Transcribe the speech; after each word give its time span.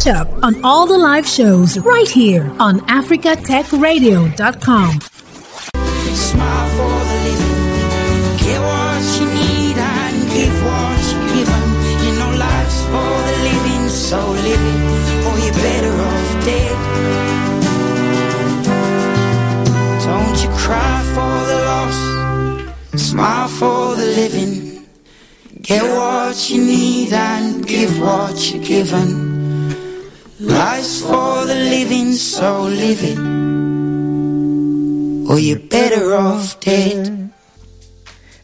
Catch 0.00 0.16
up 0.16 0.32
on 0.42 0.64
all 0.64 0.86
the 0.86 0.96
live 0.96 1.28
shows 1.28 1.76
right 1.80 2.08
here 2.08 2.50
on 2.58 2.80
africatechradio.com. 2.88 5.00
Smile 6.14 6.68
for 6.76 7.04
the 7.10 7.16
living. 7.26 7.56
Get 8.38 8.60
what 8.62 9.02
you 9.20 9.26
need 9.28 9.76
and 9.76 10.30
give 10.32 10.56
what 10.64 11.04
you 11.12 11.20
given. 11.36 11.64
You 12.02 12.12
know 12.18 12.32
life's 12.38 12.80
for 12.84 13.12
the 13.28 13.36
living, 13.44 13.84
so 13.90 14.18
or 14.24 15.36
you're 15.44 15.58
better 15.60 15.92
off 15.92 16.44
dead. 16.46 16.76
Don't 20.06 20.38
you 20.42 20.48
cry 20.56 21.02
for 21.14 21.36
the 21.50 21.58
lost. 21.68 22.04
Smile 23.10 23.48
for 23.48 23.96
the 23.96 24.06
living. 24.06 24.86
Get 25.60 25.82
what 25.82 26.48
you 26.48 26.64
need 26.64 27.12
and 27.12 27.66
give 27.66 28.00
what 28.00 28.50
you're 28.50 28.64
given. 28.64 29.29
Life's 30.40 31.02
for 31.02 31.44
the 31.44 31.54
living, 31.54 32.12
so 32.14 32.62
live 32.62 33.04
it 33.04 33.40
or 35.30 35.38
you're 35.38 35.60
better 35.60 36.16
off 36.16 36.58
dead. 36.58 37.30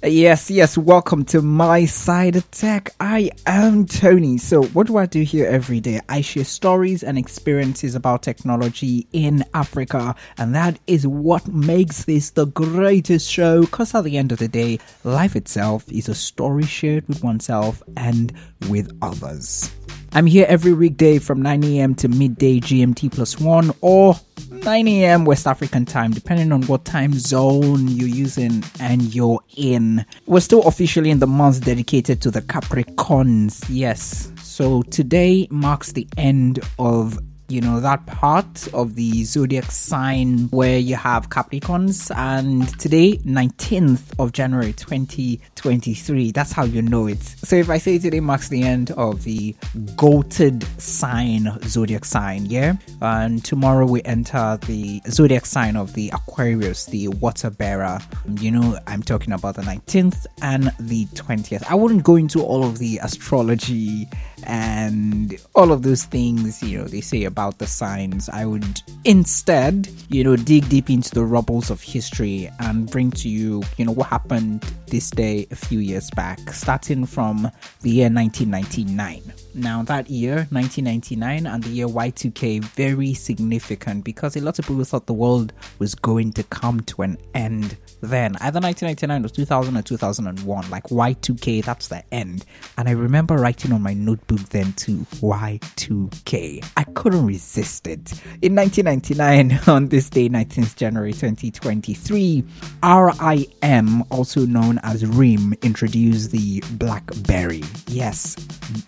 Yes, 0.04 0.52
yes, 0.52 0.78
welcome 0.78 1.24
to 1.24 1.42
my 1.42 1.84
side 1.84 2.36
Attack. 2.36 2.94
I 3.00 3.30
am 3.44 3.86
Tony. 3.86 4.38
So, 4.38 4.62
what 4.66 4.86
do 4.86 4.98
I 4.98 5.06
do 5.06 5.22
here 5.22 5.46
every 5.46 5.80
day? 5.80 6.00
I 6.08 6.20
share 6.20 6.44
stories 6.44 7.02
and 7.02 7.18
experiences 7.18 7.96
about 7.96 8.22
technology 8.22 9.08
in 9.12 9.44
Africa, 9.52 10.14
and 10.38 10.54
that 10.54 10.78
is 10.86 11.08
what 11.08 11.48
makes 11.48 12.04
this 12.04 12.30
the 12.30 12.46
greatest 12.46 13.28
show. 13.28 13.62
Because 13.62 13.96
at 13.96 14.04
the 14.04 14.16
end 14.16 14.30
of 14.30 14.38
the 14.38 14.48
day, 14.48 14.78
life 15.02 15.34
itself 15.34 15.90
is 15.90 16.08
a 16.08 16.14
story 16.14 16.66
shared 16.66 17.08
with 17.08 17.24
oneself 17.24 17.82
and 17.96 18.32
with 18.68 18.96
others. 19.02 19.72
I'm 20.16 20.24
here 20.24 20.46
every 20.48 20.72
weekday 20.72 21.18
from 21.18 21.42
9 21.42 21.62
a.m. 21.62 21.94
to 21.96 22.08
midday 22.08 22.58
GMT 22.58 23.12
plus 23.12 23.38
one 23.38 23.70
or 23.82 24.14
9 24.50 24.88
a.m. 24.88 25.26
West 25.26 25.46
African 25.46 25.84
time, 25.84 26.12
depending 26.12 26.52
on 26.52 26.62
what 26.62 26.86
time 26.86 27.12
zone 27.12 27.86
you're 27.86 28.08
using 28.08 28.64
and 28.80 29.14
you're 29.14 29.40
in. 29.58 30.06
We're 30.24 30.40
still 30.40 30.66
officially 30.66 31.10
in 31.10 31.18
the 31.18 31.26
month 31.26 31.66
dedicated 31.66 32.22
to 32.22 32.30
the 32.30 32.40
Capricorns, 32.40 33.62
yes. 33.68 34.32
So 34.40 34.80
today 34.84 35.48
marks 35.50 35.92
the 35.92 36.08
end 36.16 36.60
of 36.78 37.18
you 37.48 37.60
know 37.60 37.80
that 37.80 38.04
part 38.06 38.68
of 38.74 38.94
the 38.96 39.22
zodiac 39.24 39.70
sign 39.70 40.48
where 40.48 40.78
you 40.78 40.96
have 40.96 41.30
capricorns. 41.30 42.14
And 42.16 42.66
today 42.78 43.18
19th 43.18 44.18
of 44.18 44.32
january 44.32 44.72
2023 44.72 46.32
that's 46.32 46.52
how 46.52 46.64
you 46.64 46.82
know 46.82 47.06
it. 47.06 47.22
So 47.22 47.56
if 47.56 47.70
i 47.70 47.78
say 47.78 47.98
today 47.98 48.20
marks 48.20 48.48
the 48.48 48.62
end 48.62 48.90
of 48.92 49.22
the 49.24 49.54
goated 49.94 50.64
sign 50.80 51.48
zodiac 51.64 52.04
sign 52.04 52.46
yeah? 52.46 52.74
And 53.00 53.44
tomorrow 53.44 53.86
we 53.86 54.02
enter 54.02 54.58
the 54.66 55.00
zodiac 55.08 55.46
sign 55.46 55.76
of 55.76 55.92
the 55.94 56.10
aquarius 56.12 56.86
the 56.86 57.08
water 57.08 57.50
bearer. 57.50 58.00
You 58.40 58.50
know 58.50 58.78
i'm 58.86 59.02
talking 59.02 59.32
about 59.32 59.54
the 59.54 59.62
19th 59.62 60.26
and 60.42 60.72
the 60.80 61.06
20th 61.06 61.62
i 61.70 61.74
wouldn't 61.74 62.02
go 62.02 62.16
into 62.16 62.42
all 62.42 62.64
of 62.64 62.78
the 62.78 62.98
astrology 63.02 64.08
and 64.44 65.36
all 65.54 65.72
of 65.72 65.82
those 65.82 66.04
things 66.04 66.62
you 66.62 66.78
know 66.78 66.84
they 66.84 67.00
say 67.00 67.24
about 67.24 67.35
the 67.58 67.66
signs 67.66 68.30
i 68.30 68.44
would 68.46 68.82
instead 69.04 69.86
you 70.08 70.24
know 70.24 70.36
dig 70.36 70.66
deep 70.70 70.88
into 70.88 71.10
the 71.10 71.22
rubbles 71.22 71.70
of 71.70 71.82
history 71.82 72.50
and 72.60 72.90
bring 72.90 73.10
to 73.10 73.28
you 73.28 73.62
you 73.76 73.84
know 73.84 73.92
what 73.92 74.08
happened 74.08 74.62
this 74.86 75.10
day 75.10 75.46
a 75.50 75.54
few 75.56 75.78
years 75.78 76.10
back 76.16 76.38
starting 76.50 77.04
from 77.04 77.50
the 77.82 77.90
year 77.90 78.08
1999 78.08 79.22
now 79.54 79.82
that 79.82 80.08
year 80.08 80.46
1999 80.50 81.46
and 81.46 81.62
the 81.62 81.68
year 81.68 81.86
y2k 81.86 82.64
very 82.64 83.12
significant 83.12 84.02
because 84.02 84.36
a 84.36 84.40
lot 84.40 84.58
of 84.58 84.66
people 84.66 84.82
thought 84.82 85.06
the 85.06 85.12
world 85.12 85.52
was 85.78 85.94
going 85.94 86.32
to 86.32 86.42
come 86.44 86.80
to 86.80 87.02
an 87.02 87.18
end 87.34 87.76
then 88.06 88.36
either 88.40 88.60
1999 88.60 89.24
or 89.24 89.28
2000 89.28 89.76
or 89.76 89.82
2001 89.82 90.70
like 90.70 90.84
y2k 90.84 91.64
that's 91.64 91.88
the 91.88 92.02
end. 92.12 92.44
And 92.78 92.88
i 92.88 92.92
remember 92.92 93.36
writing 93.36 93.72
on 93.72 93.82
my 93.82 93.94
notebook 93.94 94.40
then 94.50 94.72
to 94.74 94.98
y2k 95.20 96.68
i 96.76 96.84
couldn't 96.84 97.26
resist 97.26 97.86
it. 97.86 98.12
In 98.42 98.54
1999 98.54 99.60
on 99.66 99.88
this 99.88 100.10
day 100.10 100.28
19th 100.28 100.76
january 100.76 101.12
2023 101.12 102.44
rim 102.82 104.02
also 104.10 104.46
known 104.46 104.78
as 104.82 105.04
rim 105.06 105.54
introduced 105.62 106.30
the 106.30 106.62
blackberry. 106.72 107.62
Yes 107.88 108.36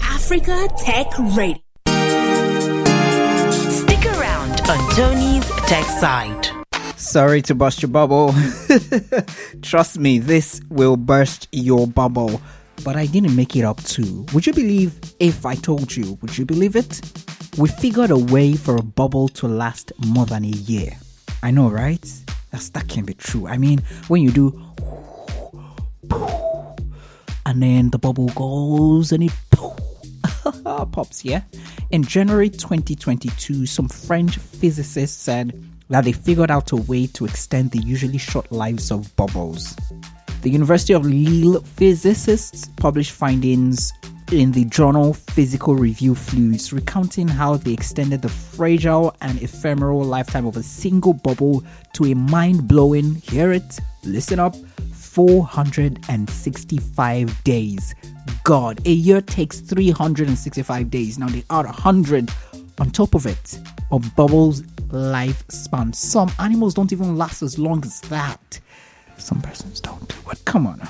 Africa 0.03 0.67
Tech 0.77 1.06
Radio. 1.37 1.62
Stick 3.71 4.06
around 4.06 4.61
on 4.69 4.94
Tony's 4.97 5.49
Tech 5.69 5.85
Side. 5.85 6.49
Sorry 6.97 7.41
to 7.43 7.55
burst 7.55 7.83
your 7.83 7.88
bubble. 7.88 8.35
Trust 9.62 9.97
me, 9.97 10.19
this 10.19 10.61
will 10.71 10.97
burst 10.97 11.47
your 11.53 11.87
bubble 11.87 12.43
but 12.85 12.97
I 12.97 13.06
didn't 13.06 13.35
make 13.37 13.56
it 13.56 13.65
up 13.65 13.82
too. 13.85 14.27
Would 14.32 14.47
you 14.47 14.53
believe 14.53 14.99
if 15.19 15.44
I 15.47 15.55
told 15.55 15.94
you? 15.94 16.19
Would 16.23 16.37
you 16.37 16.44
believe 16.44 16.77
it? 16.77 17.00
We 17.59 17.69
figured 17.69 18.11
a 18.11 18.19
way 18.19 18.55
for 18.55 18.77
a 18.77 18.82
bubble 18.82 19.29
to 19.29 19.49
last 19.49 19.93
more 20.06 20.27
than 20.27 20.44
a 20.44 20.49
year. 20.49 20.93
I 21.43 21.50
know, 21.50 21.69
right? 21.69 22.05
That's, 22.50 22.71
that 22.71 22.88
can 22.88 23.05
be 23.05 23.15
true. 23.15 23.47
I 23.47 23.59
mean, 23.59 23.81
when 24.09 24.23
you 24.23 24.31
do, 24.31 24.62
and 27.47 27.62
then 27.62 27.91
the 27.91 27.99
bubble 27.99 28.29
goes 28.29 29.12
and 29.12 29.25
it 29.25 29.33
pops, 30.93 31.25
yeah? 31.25 31.43
In 31.91 32.05
January 32.05 32.50
2022, 32.50 33.67
some 33.67 33.88
French 33.88 34.37
physicists 34.37 35.21
said 35.21 35.61
that 35.88 36.05
they 36.05 36.12
figured 36.12 36.50
out 36.50 36.73
a 36.73 36.76
way 36.76 37.06
to 37.09 37.25
extend 37.25 37.73
the 37.73 37.79
usually 37.79 38.19
short 38.19 38.50
lives 38.53 38.91
of 38.91 39.15
bubbles. 39.17 39.76
The 40.43 40.51
University 40.51 40.95
of 40.95 41.05
Lille 41.05 41.61
physicists 41.61 42.67
published 42.77 43.13
findings 43.13 43.93
in 44.33 44.53
the 44.53 44.65
journal 44.65 45.13
Physical 45.13 45.75
Review 45.75 46.15
Fluids, 46.15 46.73
recounting 46.73 47.29
how 47.29 47.57
they 47.57 47.75
extended 47.75 48.23
the 48.23 48.31
fragile 48.31 49.15
and 49.21 49.43
ephemeral 49.43 50.03
lifetime 50.03 50.47
of 50.47 50.57
a 50.57 50.63
single 50.63 51.13
bubble 51.13 51.63
to 51.93 52.07
a 52.07 52.15
mind 52.15 52.67
blowing, 52.67 53.17
hear 53.17 53.53
it, 53.53 53.81
listen 54.03 54.39
up, 54.39 54.57
465 54.95 57.45
days. 57.45 57.95
God, 58.43 58.81
a 58.87 58.93
year 58.93 59.21
takes 59.21 59.61
365 59.61 60.91
days. 60.91 61.19
Now 61.19 61.29
they 61.29 61.45
add 61.51 61.67
100 61.67 62.31
on 62.79 62.91
top 62.91 63.14
of 63.14 63.26
it 63.26 63.61
of 63.91 64.17
bubbles' 64.17 64.62
lifespan. 64.88 65.95
Some 65.95 66.33
animals 66.38 66.73
don't 66.73 66.93
even 66.93 67.19
last 67.19 67.43
as 67.43 67.59
long 67.59 67.85
as 67.85 68.00
that. 68.03 68.61
Some 69.21 69.41
persons 69.41 69.81
don't. 69.81 70.15
But 70.25 70.45
come 70.45 70.67
on. 70.67 70.81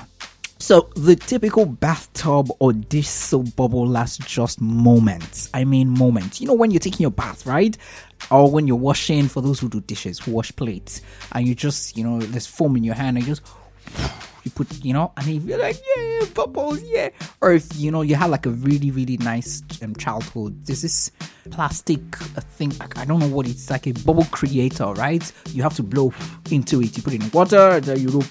So 0.61 0.89
the 0.95 1.15
typical 1.15 1.65
bathtub 1.65 2.51
or 2.59 2.71
dish 2.71 3.07
soap 3.07 3.55
bubble 3.55 3.87
lasts 3.87 4.23
just 4.25 4.61
moments. 4.61 5.49
I 5.53 5.65
mean 5.65 5.89
moments. 5.89 6.39
You 6.39 6.47
know 6.47 6.53
when 6.53 6.69
you're 6.69 6.79
taking 6.79 7.01
your 7.01 7.11
bath, 7.11 7.45
right? 7.45 7.75
Or 8.29 8.49
when 8.49 8.67
you're 8.67 8.77
washing 8.77 9.27
for 9.27 9.41
those 9.41 9.59
who 9.59 9.69
do 9.69 9.81
dishes, 9.81 10.19
who 10.19 10.31
wash 10.31 10.55
plates, 10.55 11.01
and 11.31 11.47
you 11.47 11.55
just, 11.55 11.97
you 11.97 12.03
know, 12.03 12.19
there's 12.19 12.45
foam 12.45 12.75
in 12.77 12.83
your 12.83 12.93
hand 12.95 13.17
and 13.17 13.25
you 13.25 13.33
just 13.33 13.43
you 14.43 14.51
put, 14.51 14.83
you 14.83 14.93
know, 14.93 15.11
and 15.17 15.27
you're 15.27 15.59
like, 15.59 15.81
yeah, 15.95 16.25
bubbles, 16.33 16.81
yeah. 16.83 17.09
Or 17.41 17.53
if, 17.53 17.75
you 17.75 17.91
know, 17.91 18.01
you 18.01 18.15
have 18.15 18.29
like 18.29 18.45
a 18.45 18.49
really, 18.49 18.91
really 18.91 19.17
nice 19.17 19.63
um, 19.81 19.95
childhood, 19.95 20.65
this 20.65 21.11
plastic 21.49 22.15
thing, 22.15 22.73
I 22.95 23.05
don't 23.05 23.19
know 23.19 23.27
what 23.27 23.47
it's 23.47 23.69
like, 23.69 23.87
a 23.87 23.91
bubble 23.91 24.25
creator, 24.25 24.93
right? 24.93 25.31
You 25.49 25.63
have 25.63 25.75
to 25.75 25.83
blow 25.83 26.13
into 26.49 26.81
it. 26.81 26.95
You 26.97 27.03
put 27.03 27.13
it 27.13 27.23
in 27.23 27.31
water, 27.31 27.79
then 27.79 27.99
you 27.99 28.09
rope, 28.09 28.25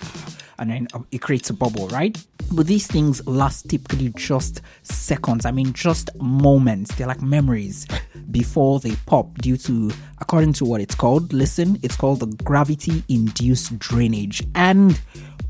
and 0.58 0.70
then 0.70 0.88
um, 0.94 1.06
it 1.10 1.18
creates 1.18 1.50
a 1.50 1.54
bubble, 1.54 1.88
right? 1.88 2.16
But 2.52 2.66
these 2.66 2.86
things 2.86 3.26
last 3.26 3.68
typically 3.68 4.12
just 4.16 4.60
seconds. 4.82 5.46
I 5.46 5.50
mean, 5.50 5.72
just 5.72 6.10
moments. 6.20 6.94
They're 6.94 7.06
like 7.06 7.22
memories. 7.22 7.86
before 8.30 8.80
they 8.80 8.94
pop 9.06 9.38
due 9.38 9.56
to, 9.56 9.90
according 10.20 10.52
to 10.54 10.64
what 10.64 10.80
it's 10.80 10.94
called, 10.94 11.32
listen, 11.32 11.78
it's 11.82 11.96
called 11.96 12.20
the 12.20 12.26
gravity 12.44 13.02
induced 13.08 13.78
drainage. 13.78 14.42
And 14.54 15.00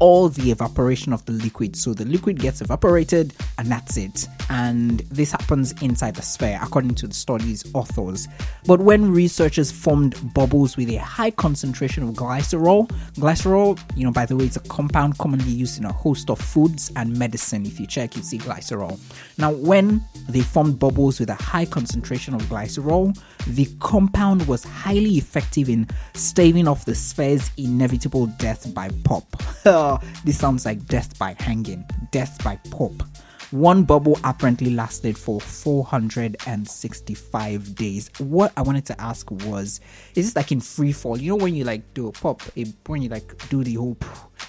all 0.00 0.30
the 0.30 0.50
evaporation 0.50 1.12
of 1.12 1.24
the 1.26 1.32
liquid. 1.32 1.76
So 1.76 1.94
the 1.94 2.06
liquid 2.06 2.40
gets 2.40 2.60
evaporated 2.60 3.34
and 3.58 3.68
that's 3.68 3.96
it. 3.96 4.26
And 4.48 5.00
this 5.10 5.30
happens 5.30 5.72
inside 5.82 6.16
the 6.16 6.22
sphere, 6.22 6.58
according 6.60 6.94
to 6.96 7.06
the 7.06 7.14
study's 7.14 7.64
authors. 7.74 8.26
But 8.66 8.80
when 8.80 9.12
researchers 9.12 9.70
formed 9.70 10.16
bubbles 10.34 10.76
with 10.76 10.88
a 10.88 10.96
high 10.96 11.30
concentration 11.30 12.02
of 12.02 12.14
glycerol, 12.14 12.88
glycerol, 13.14 13.78
you 13.94 14.04
know, 14.04 14.10
by 14.10 14.26
the 14.26 14.36
way, 14.36 14.46
it's 14.46 14.56
a 14.56 14.60
compound 14.60 15.18
commonly 15.18 15.52
used 15.52 15.78
in 15.78 15.84
a 15.84 15.92
host 15.92 16.30
of 16.30 16.40
foods 16.40 16.79
and 16.96 17.18
medicine. 17.18 17.66
If 17.66 17.80
you 17.80 17.86
check, 17.86 18.16
you 18.16 18.22
see 18.22 18.38
glycerol. 18.38 18.98
Now, 19.36 19.52
when 19.52 20.02
they 20.28 20.40
formed 20.40 20.78
bubbles 20.78 21.20
with 21.20 21.30
a 21.30 21.34
high 21.34 21.66
concentration 21.66 22.34
of 22.34 22.42
glycerol, 22.42 23.18
the 23.46 23.66
compound 23.80 24.46
was 24.46 24.64
highly 24.64 25.18
effective 25.18 25.68
in 25.68 25.88
staving 26.14 26.68
off 26.68 26.84
the 26.84 26.94
sphere's 26.94 27.50
inevitable 27.56 28.26
death 28.38 28.72
by 28.72 28.90
pop. 29.04 29.24
this 30.24 30.38
sounds 30.38 30.64
like 30.64 30.86
death 30.86 31.18
by 31.18 31.36
hanging, 31.38 31.84
death 32.10 32.42
by 32.42 32.56
pop. 32.70 33.02
One 33.50 33.82
bubble 33.82 34.18
apparently 34.22 34.70
lasted 34.70 35.18
for 35.18 35.40
465 35.40 37.74
days. 37.74 38.08
What 38.18 38.52
I 38.56 38.62
wanted 38.62 38.86
to 38.86 39.00
ask 39.00 39.28
was, 39.28 39.80
is 40.14 40.26
this 40.26 40.36
like 40.36 40.52
in 40.52 40.60
free 40.60 40.92
fall? 40.92 41.18
You 41.18 41.30
know 41.30 41.36
when 41.42 41.56
you 41.56 41.64
like 41.64 41.92
do 41.92 42.06
a 42.06 42.12
pop, 42.12 42.42
when 42.86 43.02
you 43.02 43.08
like 43.08 43.48
do 43.48 43.64
the 43.64 43.74
whole, 43.74 43.96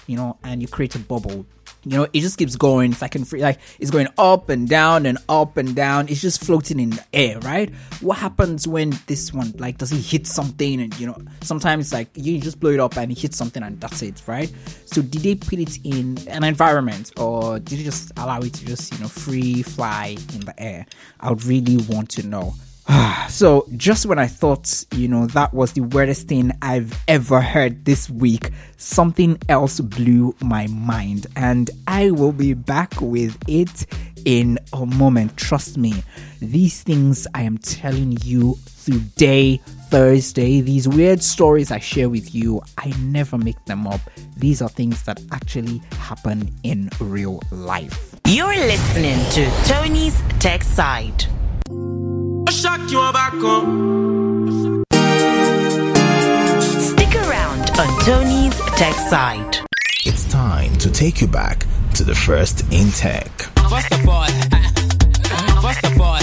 you 0.06 0.16
know, 0.16 0.38
and 0.44 0.62
you 0.62 0.68
create 0.68 0.94
a 0.94 1.00
bubble 1.00 1.44
you 1.84 1.96
know, 1.96 2.04
it 2.12 2.20
just 2.20 2.38
keeps 2.38 2.56
going. 2.56 2.92
It's 2.92 3.02
like 3.02 3.16
in 3.16 3.24
free, 3.24 3.40
like 3.40 3.58
it's 3.80 3.90
going 3.90 4.08
up 4.18 4.48
and 4.48 4.68
down 4.68 5.06
and 5.06 5.18
up 5.28 5.56
and 5.56 5.74
down. 5.74 6.08
It's 6.08 6.20
just 6.20 6.44
floating 6.44 6.78
in 6.78 6.90
the 6.90 7.04
air, 7.12 7.38
right? 7.40 7.74
What 8.00 8.18
happens 8.18 8.68
when 8.68 8.92
this 9.06 9.32
one, 9.32 9.52
like, 9.58 9.78
does 9.78 9.90
he 9.90 10.00
hit 10.00 10.26
something? 10.26 10.80
And 10.80 10.98
you 11.00 11.08
know, 11.08 11.18
sometimes 11.40 11.92
like 11.92 12.08
you 12.14 12.40
just 12.40 12.60
blow 12.60 12.70
it 12.70 12.80
up 12.80 12.96
and 12.96 13.10
he 13.10 13.20
hits 13.20 13.36
something 13.36 13.62
and 13.62 13.80
that's 13.80 14.02
it, 14.02 14.22
right? 14.26 14.52
So 14.86 15.02
did 15.02 15.22
they 15.22 15.34
put 15.34 15.58
it 15.58 15.78
in 15.84 16.18
an 16.28 16.44
environment 16.44 17.12
or 17.18 17.58
did 17.58 17.80
they 17.80 17.84
just 17.84 18.12
allow 18.16 18.40
it 18.40 18.52
to 18.54 18.66
just 18.66 18.92
you 18.92 19.00
know 19.00 19.08
free 19.08 19.62
fly 19.62 20.16
in 20.34 20.40
the 20.40 20.54
air? 20.62 20.86
I 21.20 21.30
would 21.30 21.44
really 21.44 21.78
want 21.88 22.10
to 22.10 22.26
know. 22.26 22.54
so 23.28 23.66
just 23.76 24.06
when 24.06 24.18
I 24.18 24.26
thought, 24.26 24.84
you 24.92 25.08
know, 25.08 25.26
that 25.28 25.54
was 25.54 25.72
the 25.72 25.82
weirdest 25.82 26.28
thing 26.28 26.52
I've 26.62 26.98
ever 27.08 27.40
heard 27.40 27.84
this 27.84 28.10
week, 28.10 28.50
something 28.76 29.38
else 29.48 29.80
blew 29.80 30.34
my 30.40 30.66
mind. 30.68 31.26
And 31.36 31.70
I 31.86 32.10
will 32.10 32.32
be 32.32 32.54
back 32.54 33.00
with 33.00 33.36
it 33.48 33.86
in 34.24 34.58
a 34.72 34.86
moment. 34.86 35.36
Trust 35.36 35.78
me. 35.78 36.02
These 36.40 36.82
things 36.82 37.26
I 37.34 37.42
am 37.42 37.58
telling 37.58 38.18
you 38.22 38.58
today, 38.84 39.58
Thursday, 39.90 40.60
these 40.60 40.88
weird 40.88 41.22
stories 41.22 41.70
I 41.70 41.78
share 41.78 42.08
with 42.08 42.34
you, 42.34 42.62
I 42.78 42.92
never 43.00 43.38
make 43.38 43.62
them 43.66 43.86
up. 43.86 44.00
These 44.36 44.62
are 44.62 44.68
things 44.68 45.02
that 45.04 45.20
actually 45.32 45.78
happen 45.98 46.52
in 46.62 46.90
real 47.00 47.40
life. 47.50 48.16
You're 48.26 48.56
listening 48.56 49.18
to 49.32 49.50
Tony's 49.66 50.20
Tech 50.38 50.62
Side 50.62 51.26
shock 52.50 52.80
you 52.90 52.98
back 53.12 53.34
on. 53.34 54.84
Stick 56.80 57.14
around 57.14 57.70
on 57.78 58.04
Tony's 58.04 58.56
Tech 58.76 58.94
Side. 58.94 59.58
It's 60.04 60.24
time 60.30 60.76
to 60.78 60.90
take 60.90 61.20
you 61.20 61.28
back 61.28 61.66
to 61.94 62.04
the 62.04 62.14
first 62.14 62.62
in 62.72 62.90
tech. 62.90 63.28
First 63.70 63.92
of 63.92 64.08
all, 64.08 64.26
first 65.62 65.84
of 65.84 66.00
all, 66.00 66.18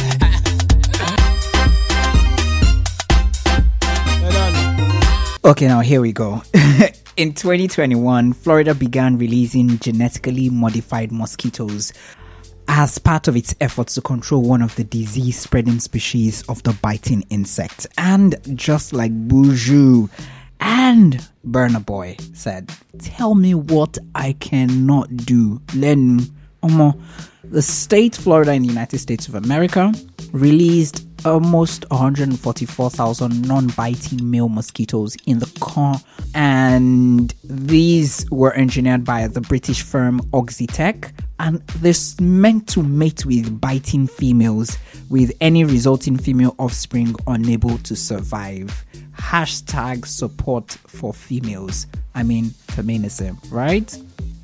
Okay, 5.46 5.68
now 5.68 5.80
here 5.80 6.02
we 6.02 6.12
go. 6.12 6.44
In 7.18 7.34
2021, 7.34 8.34
Florida 8.34 8.76
began 8.76 9.18
releasing 9.18 9.80
genetically 9.80 10.50
modified 10.50 11.12
mosquitoes 11.12 11.92
as 12.72 13.00
part 13.00 13.28
of 13.28 13.36
its 13.36 13.56
efforts 13.60 13.96
to 13.96 14.02
control 14.02 14.44
one 14.44 14.62
of 14.62 14.76
the 14.76 14.84
disease 14.84 15.40
spreading 15.40 15.80
species 15.80 16.44
of 16.44 16.62
the 16.62 16.72
biting 16.84 17.26
insect. 17.32 17.88
And 17.98 18.36
just 18.56 18.94
like 18.94 19.12
Buju 19.28 20.08
and 20.60 21.28
Burna 21.46 21.84
Boy 21.84 22.16
said, 22.34 22.72
Tell 23.00 23.34
me 23.34 23.56
what 23.56 23.98
I 24.14 24.34
cannot 24.34 25.18
do. 25.18 25.60
Then, 25.74 26.20
Omo, 26.62 27.02
the 27.44 27.64
state 27.64 28.16
Florida 28.16 28.54
in 28.54 28.62
the 28.62 28.68
United 28.68 29.00
States 29.00 29.28
of 29.28 29.34
America 29.34 29.92
released 30.32 31.08
almost 31.26 31.86
144,000 31.90 33.48
non-biting 33.48 34.30
male 34.30 34.50
mosquitoes 34.50 35.16
in 35.26 35.40
the 35.40 35.52
car 35.60 36.00
and 36.36 37.34
these 37.44 38.26
were 38.32 38.54
engineered 38.56 39.04
by 39.04 39.28
the 39.28 39.42
British 39.42 39.82
firm 39.82 40.20
Oxitec 40.32 41.12
and 41.40 41.60
they're 41.80 41.94
meant 42.22 42.68
to 42.68 42.84
mate 42.84 43.26
with 43.26 43.60
biting 43.60 44.08
females 44.08 44.78
with 45.10 45.32
any 45.42 45.64
resulting 45.64 46.18
female 46.18 46.56
offspring 46.60 47.16
unable 47.28 47.78
to 47.80 47.96
survive. 47.96 48.86
Hashtag 49.14 50.06
support 50.06 50.72
for 50.72 51.14
females. 51.14 51.88
I 52.14 52.24
mean, 52.24 52.50
feminism, 52.50 53.40
right? 53.50 53.98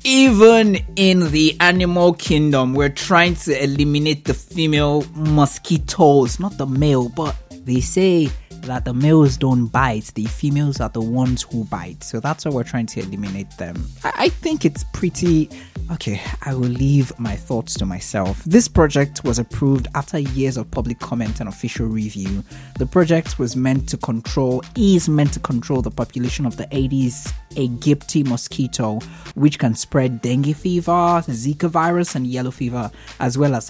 Even 0.08 0.76
in 0.94 1.32
the 1.32 1.56
animal 1.58 2.12
kingdom, 2.12 2.74
we're 2.74 2.88
trying 2.88 3.34
to 3.34 3.60
eliminate 3.60 4.24
the 4.24 4.34
female 4.34 5.04
mosquitoes, 5.16 6.38
not 6.38 6.56
the 6.58 6.64
male, 6.64 7.08
but 7.08 7.34
they 7.66 7.80
say 7.80 8.28
that 8.66 8.84
the 8.84 8.94
males 8.94 9.36
don't 9.36 9.66
bite, 9.66 10.12
the 10.14 10.26
females 10.26 10.80
are 10.80 10.88
the 10.88 11.00
ones 11.00 11.42
who 11.42 11.64
bite. 11.64 12.04
So 12.04 12.20
that's 12.20 12.44
why 12.44 12.52
we're 12.52 12.64
trying 12.64 12.86
to 12.86 13.00
eliminate 13.00 13.50
them. 13.58 13.76
I, 14.04 14.12
I 14.16 14.28
think 14.28 14.64
it's 14.64 14.84
pretty 14.92 15.48
Okay, 15.88 16.20
I 16.42 16.52
will 16.52 16.68
leave 16.68 17.16
my 17.16 17.36
thoughts 17.36 17.74
to 17.74 17.86
myself. 17.86 18.42
This 18.42 18.66
project 18.66 19.22
was 19.22 19.38
approved 19.38 19.86
after 19.94 20.18
years 20.18 20.56
of 20.56 20.68
public 20.72 20.98
comment 20.98 21.38
and 21.38 21.48
official 21.48 21.86
review. 21.86 22.42
The 22.76 22.86
project 22.86 23.38
was 23.38 23.54
meant 23.54 23.88
to 23.90 23.96
control, 23.96 24.64
is 24.74 25.08
meant 25.08 25.32
to 25.34 25.40
control 25.40 25.82
the 25.82 25.92
population 25.92 26.44
of 26.44 26.56
the 26.56 26.66
Aedes 26.76 27.32
aegypti 27.50 28.26
mosquito, 28.26 28.98
which 29.36 29.60
can 29.60 29.76
spread 29.76 30.22
dengue 30.22 30.56
fever, 30.56 31.22
Zika 31.28 31.70
virus, 31.70 32.16
and 32.16 32.26
yellow 32.26 32.50
fever, 32.50 32.90
as 33.20 33.38
well 33.38 33.54
as 33.54 33.68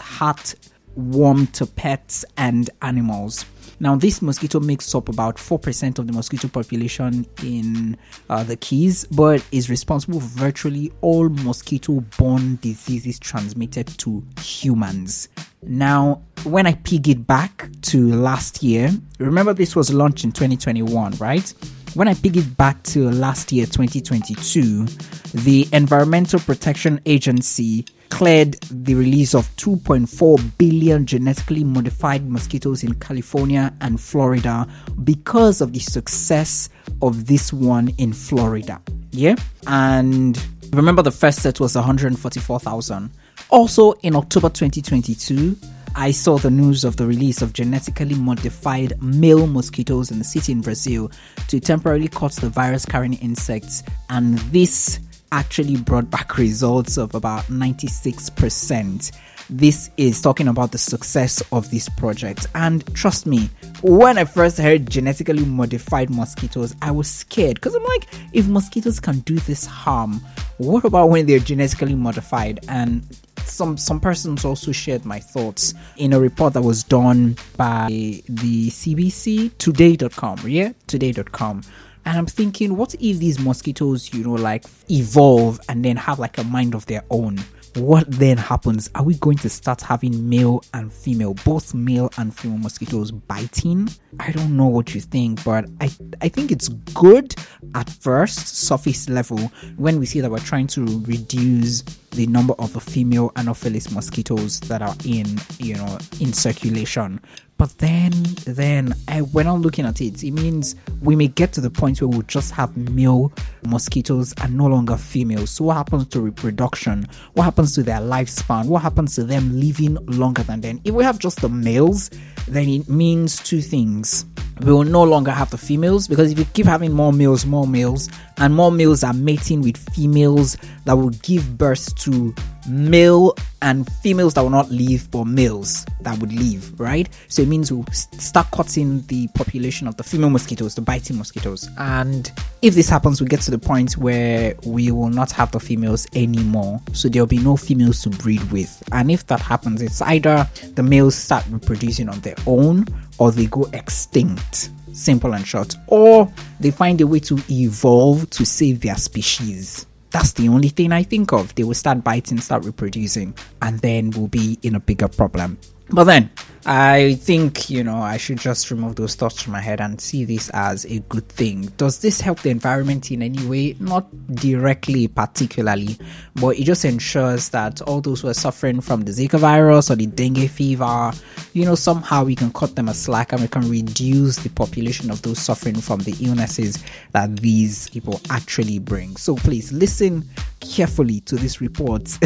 heartworm 0.96 1.50
to 1.52 1.66
pets 1.66 2.24
and 2.36 2.70
animals. 2.82 3.44
Now, 3.78 3.94
this 3.94 4.22
mosquito 4.22 4.58
makes 4.58 4.94
up 4.94 5.08
about 5.08 5.36
4% 5.36 5.98
of 5.98 6.06
the 6.06 6.12
mosquito 6.12 6.48
population 6.48 7.26
in 7.42 7.98
uh, 8.30 8.42
the 8.42 8.56
Keys, 8.56 9.04
but 9.04 9.44
is 9.52 9.68
responsible 9.68 10.20
for 10.20 10.38
virtually 10.38 10.92
all 11.02 11.28
mosquito 11.28 12.00
borne 12.16 12.56
diseases 12.62 13.18
transmitted 13.18 13.86
to 13.98 14.24
humans. 14.40 15.28
Now, 15.62 16.22
when 16.44 16.66
I 16.66 16.72
pig 16.72 17.08
it 17.08 17.26
back 17.26 17.68
to 17.82 18.10
last 18.12 18.62
year, 18.62 18.90
remember 19.18 19.52
this 19.52 19.76
was 19.76 19.92
launched 19.92 20.24
in 20.24 20.32
2021, 20.32 21.12
right? 21.16 21.52
When 21.94 22.08
I 22.08 22.14
pig 22.14 22.38
it 22.38 22.56
back 22.56 22.82
to 22.84 23.10
last 23.10 23.52
year, 23.52 23.66
2022, 23.66 24.86
the 25.34 25.68
Environmental 25.72 26.40
Protection 26.40 27.00
Agency 27.04 27.84
cleared 28.10 28.52
the 28.70 28.94
release 28.94 29.34
of 29.34 29.48
2.4 29.56 30.58
billion 30.58 31.06
genetically 31.06 31.64
modified 31.64 32.28
mosquitoes 32.28 32.84
in 32.84 32.94
California 32.94 33.72
and 33.80 34.00
Florida 34.00 34.66
because 35.04 35.60
of 35.60 35.72
the 35.72 35.80
success 35.80 36.68
of 37.02 37.26
this 37.26 37.52
one 37.52 37.88
in 37.98 38.12
Florida. 38.12 38.80
Yeah? 39.10 39.36
And 39.66 40.40
remember, 40.72 41.02
the 41.02 41.10
first 41.10 41.42
set 41.42 41.60
was 41.60 41.75
144,000. 41.75 43.10
Also, 43.50 43.92
in 44.02 44.16
October 44.16 44.48
2022, 44.48 45.56
I 45.98 46.10
saw 46.10 46.36
the 46.36 46.50
news 46.50 46.84
of 46.84 46.96
the 46.96 47.06
release 47.06 47.40
of 47.40 47.54
genetically 47.54 48.16
modified 48.16 49.00
male 49.00 49.46
mosquitoes 49.46 50.10
in 50.10 50.18
the 50.18 50.25
city 50.25 50.52
in 50.52 50.60
Brazil 50.60 51.10
to 51.48 51.58
temporarily 51.58 52.08
cut 52.08 52.32
the 52.32 52.50
virus 52.50 52.84
carrying 52.84 53.14
insects, 53.14 53.82
and 54.10 54.38
this 54.50 55.00
actually 55.36 55.76
brought 55.76 56.10
back 56.10 56.38
results 56.38 56.96
of 56.96 57.14
about 57.14 57.44
96%. 57.44 59.12
This 59.50 59.90
is 59.98 60.22
talking 60.22 60.48
about 60.48 60.72
the 60.72 60.78
success 60.78 61.42
of 61.52 61.70
this 61.70 61.90
project. 61.90 62.46
And 62.54 62.82
trust 62.94 63.26
me, 63.26 63.50
when 63.82 64.16
I 64.16 64.24
first 64.24 64.56
heard 64.56 64.88
genetically 64.88 65.44
modified 65.44 66.08
mosquitoes, 66.08 66.74
I 66.80 66.90
was 66.90 67.08
scared 67.08 67.56
because 67.56 67.74
I'm 67.74 67.84
like, 67.84 68.08
if 68.32 68.48
mosquitoes 68.48 68.98
can 68.98 69.20
do 69.20 69.34
this 69.40 69.66
harm, 69.66 70.22
what 70.56 70.84
about 70.84 71.10
when 71.10 71.26
they're 71.26 71.38
genetically 71.38 71.94
modified? 71.94 72.60
And 72.68 73.06
some 73.44 73.76
some 73.76 74.00
persons 74.00 74.44
also 74.44 74.72
shared 74.72 75.04
my 75.04 75.20
thoughts 75.20 75.74
in 75.98 76.12
a 76.14 76.18
report 76.18 76.54
that 76.54 76.62
was 76.62 76.82
done 76.82 77.36
by 77.56 77.86
the 77.88 78.68
CBC 78.70 79.56
today.com 79.58 80.38
yeah 80.48 80.72
today.com 80.88 81.62
and 82.06 82.16
I'm 82.16 82.26
thinking, 82.26 82.76
what 82.76 82.94
if 82.94 83.18
these 83.18 83.38
mosquitoes, 83.38 84.14
you 84.14 84.25
know, 84.25 84.34
like 84.34 84.64
evolve 84.88 85.60
and 85.68 85.84
then 85.84 85.96
have 85.96 86.18
like 86.18 86.38
a 86.38 86.44
mind 86.44 86.75
of 86.75 86.86
their 86.86 87.02
own? 87.10 87.38
what 87.76 88.10
then 88.10 88.36
happens? 88.36 88.90
Are 88.94 89.02
we 89.02 89.14
going 89.14 89.36
to 89.38 89.48
start 89.48 89.80
having 89.80 90.28
male 90.28 90.62
and 90.75 90.92
female, 90.92 91.34
both 91.44 91.75
male 91.75 92.10
and 92.16 92.34
female 92.34 92.58
mosquitoes 92.58 93.10
biting? 93.10 93.88
I 94.18 94.32
don't 94.32 94.56
know 94.56 94.66
what 94.66 94.94
you 94.94 95.00
think, 95.00 95.44
but 95.44 95.66
I 95.80 95.90
I 96.20 96.28
think 96.28 96.50
it's 96.50 96.68
good 96.68 97.34
at 97.75 97.88
first, 97.90 98.56
surface 98.56 99.08
level, 99.08 99.38
when 99.76 99.98
we 99.98 100.06
see 100.06 100.20
that 100.20 100.30
we're 100.30 100.38
trying 100.38 100.66
to 100.68 100.84
reduce 101.00 101.82
the 102.12 102.26
number 102.26 102.54
of 102.58 102.72
the 102.72 102.80
female 102.80 103.30
Anopheles 103.36 103.90
mosquitoes 103.90 104.60
that 104.60 104.80
are 104.80 104.94
in 105.04 105.26
you 105.58 105.75
know 105.75 105.98
in 106.20 106.32
circulation. 106.32 107.20
But 107.58 107.78
then, 107.78 108.12
then 108.44 108.94
I, 109.08 109.22
when 109.22 109.46
I'm 109.46 109.62
looking 109.62 109.86
at 109.86 110.00
it, 110.02 110.22
it 110.22 110.32
means 110.32 110.76
we 111.00 111.16
may 111.16 111.28
get 111.28 111.52
to 111.54 111.60
the 111.62 111.70
point 111.70 112.00
where 112.00 112.08
we'll 112.08 112.22
just 112.22 112.52
have 112.52 112.76
male 112.76 113.32
mosquitoes 113.66 114.34
and 114.42 114.56
no 114.56 114.66
longer 114.66 114.96
females. 114.96 115.50
So 115.50 115.64
what 115.64 115.76
happens 115.76 116.06
to 116.08 116.20
reproduction? 116.20 117.06
What 117.32 117.44
happens 117.44 117.75
to 117.76 117.82
their 117.82 118.00
lifespan? 118.00 118.66
What 118.66 118.82
happens 118.82 119.14
to 119.14 119.25
them 119.25 119.58
living 119.58 119.94
longer 120.06 120.42
than 120.42 120.60
then? 120.60 120.80
If 120.84 120.94
we 120.94 121.02
have 121.04 121.18
just 121.18 121.40
the 121.40 121.48
males, 121.48 122.10
then 122.46 122.68
it 122.68 122.90
means 122.90 123.38
two 123.42 123.62
things. 123.62 124.26
We 124.60 124.72
will 124.72 124.84
no 124.84 125.02
longer 125.02 125.30
have 125.30 125.50
the 125.50 125.58
females 125.58 126.08
because 126.08 126.32
if 126.32 126.38
you 126.38 126.44
keep 126.46 126.66
having 126.66 126.92
more 126.92 127.12
males, 127.12 127.44
more 127.44 127.66
males, 127.66 128.08
and 128.38 128.54
more 128.54 128.70
males 128.70 129.04
are 129.04 129.12
mating 129.12 129.60
with 129.62 129.76
females 129.94 130.56
that 130.84 130.94
will 130.94 131.10
give 131.10 131.58
birth 131.58 131.94
to 131.96 132.34
male 132.68 133.35
and 133.62 133.90
females 134.02 134.35
that 134.35 134.42
will 134.42 134.50
not 134.50 134.70
leave, 134.70 135.11
but 135.11 135.25
males 135.25 135.85
that 136.02 136.18
would 136.18 136.32
leave, 136.32 136.78
right? 136.78 137.08
So 137.28 137.42
it 137.42 137.49
means 137.49 137.73
we'll 137.73 137.87
start 137.92 138.50
cutting 138.50 139.02
the 139.06 139.28
population 139.28 139.88
of 139.88 139.96
the 139.96 140.04
female 140.04 140.30
mosquitoes, 140.30 140.75
the 140.75 140.82
biting 140.82 141.18
mosquitoes. 141.18 141.68
And 141.78 142.30
if 142.62 142.75
this 142.75 142.88
happens, 142.88 143.20
we 143.20 143.26
get 143.26 143.40
to 143.42 143.50
the 143.50 143.58
point 143.58 143.96
where 143.96 144.54
we 144.64 144.90
will 144.90 145.08
not 145.08 145.32
have 145.32 145.52
the 145.52 145.61
females 145.61 146.06
anymore. 146.14 146.80
So 146.92 147.08
there'll 147.08 147.26
be 147.26 147.38
no 147.38 147.56
females 147.56 148.02
to 148.02 148.11
breed 148.11 148.42
with. 148.52 148.82
And 148.92 149.11
if 149.11 149.26
that 149.26 149.40
happens, 149.40 149.82
it's 149.82 150.02
either 150.02 150.49
the 150.75 150.82
males 150.82 151.14
start 151.14 151.44
reproducing 151.50 152.08
on 152.08 152.20
their 152.20 152.37
own 152.46 152.87
or 153.18 153.32
they 153.32 153.46
go 153.46 153.64
extinct 153.73 154.70
simple 154.92 155.35
and 155.35 155.46
short, 155.46 155.75
or 155.88 156.30
they 156.58 156.70
find 156.70 157.00
a 157.00 157.06
way 157.06 157.20
to 157.20 157.38
evolve 157.50 158.28
to 158.30 158.46
save 158.46 158.80
their 158.80 158.96
species. 158.96 159.87
That's 160.16 160.32
the 160.32 160.49
only 160.49 160.70
thing 160.70 160.92
I 160.92 161.02
think 161.02 161.35
of. 161.35 161.54
They 161.56 161.62
will 161.62 161.75
start 161.75 162.02
biting, 162.02 162.40
start 162.40 162.64
reproducing, 162.64 163.35
and 163.61 163.78
then 163.80 164.08
we'll 164.16 164.28
be 164.28 164.58
in 164.62 164.75
a 164.75 164.80
bigger 164.80 165.08
problem. 165.08 165.58
But 165.88 166.04
then, 166.04 166.30
I 166.68 167.14
think, 167.20 167.70
you 167.70 167.84
know, 167.84 167.98
I 167.98 168.16
should 168.16 168.38
just 168.38 168.72
remove 168.72 168.96
those 168.96 169.14
thoughts 169.14 169.40
from 169.40 169.52
my 169.52 169.60
head 169.60 169.80
and 169.80 170.00
see 170.00 170.24
this 170.24 170.50
as 170.50 170.84
a 170.86 170.98
good 170.98 171.28
thing. 171.28 171.66
Does 171.76 172.00
this 172.00 172.20
help 172.20 172.40
the 172.40 172.50
environment 172.50 173.12
in 173.12 173.22
any 173.22 173.46
way? 173.46 173.76
Not 173.78 174.08
directly, 174.34 175.06
particularly, 175.06 175.96
but 176.34 176.58
it 176.58 176.64
just 176.64 176.84
ensures 176.84 177.50
that 177.50 177.80
all 177.82 178.00
those 178.00 178.22
who 178.22 178.28
are 178.28 178.34
suffering 178.34 178.80
from 178.80 179.02
the 179.02 179.12
Zika 179.12 179.38
virus 179.38 179.88
or 179.88 179.94
the 179.94 180.06
dengue 180.06 180.50
fever, 180.50 181.12
you 181.52 181.64
know, 181.64 181.76
somehow 181.76 182.24
we 182.24 182.34
can 182.34 182.52
cut 182.52 182.74
them 182.74 182.88
a 182.88 182.94
slack 182.94 183.30
and 183.32 183.42
we 183.42 183.48
can 183.48 183.70
reduce 183.70 184.38
the 184.38 184.50
population 184.50 185.08
of 185.12 185.22
those 185.22 185.38
suffering 185.38 185.80
from 185.80 186.00
the 186.00 186.16
illnesses 186.20 186.82
that 187.12 187.36
these 187.36 187.90
people 187.90 188.20
actually 188.28 188.80
bring. 188.80 189.14
So 189.14 189.36
please 189.36 189.70
listen 189.72 190.28
carefully 190.60 191.20
to 191.20 191.36
this 191.36 191.60
report 191.60 192.18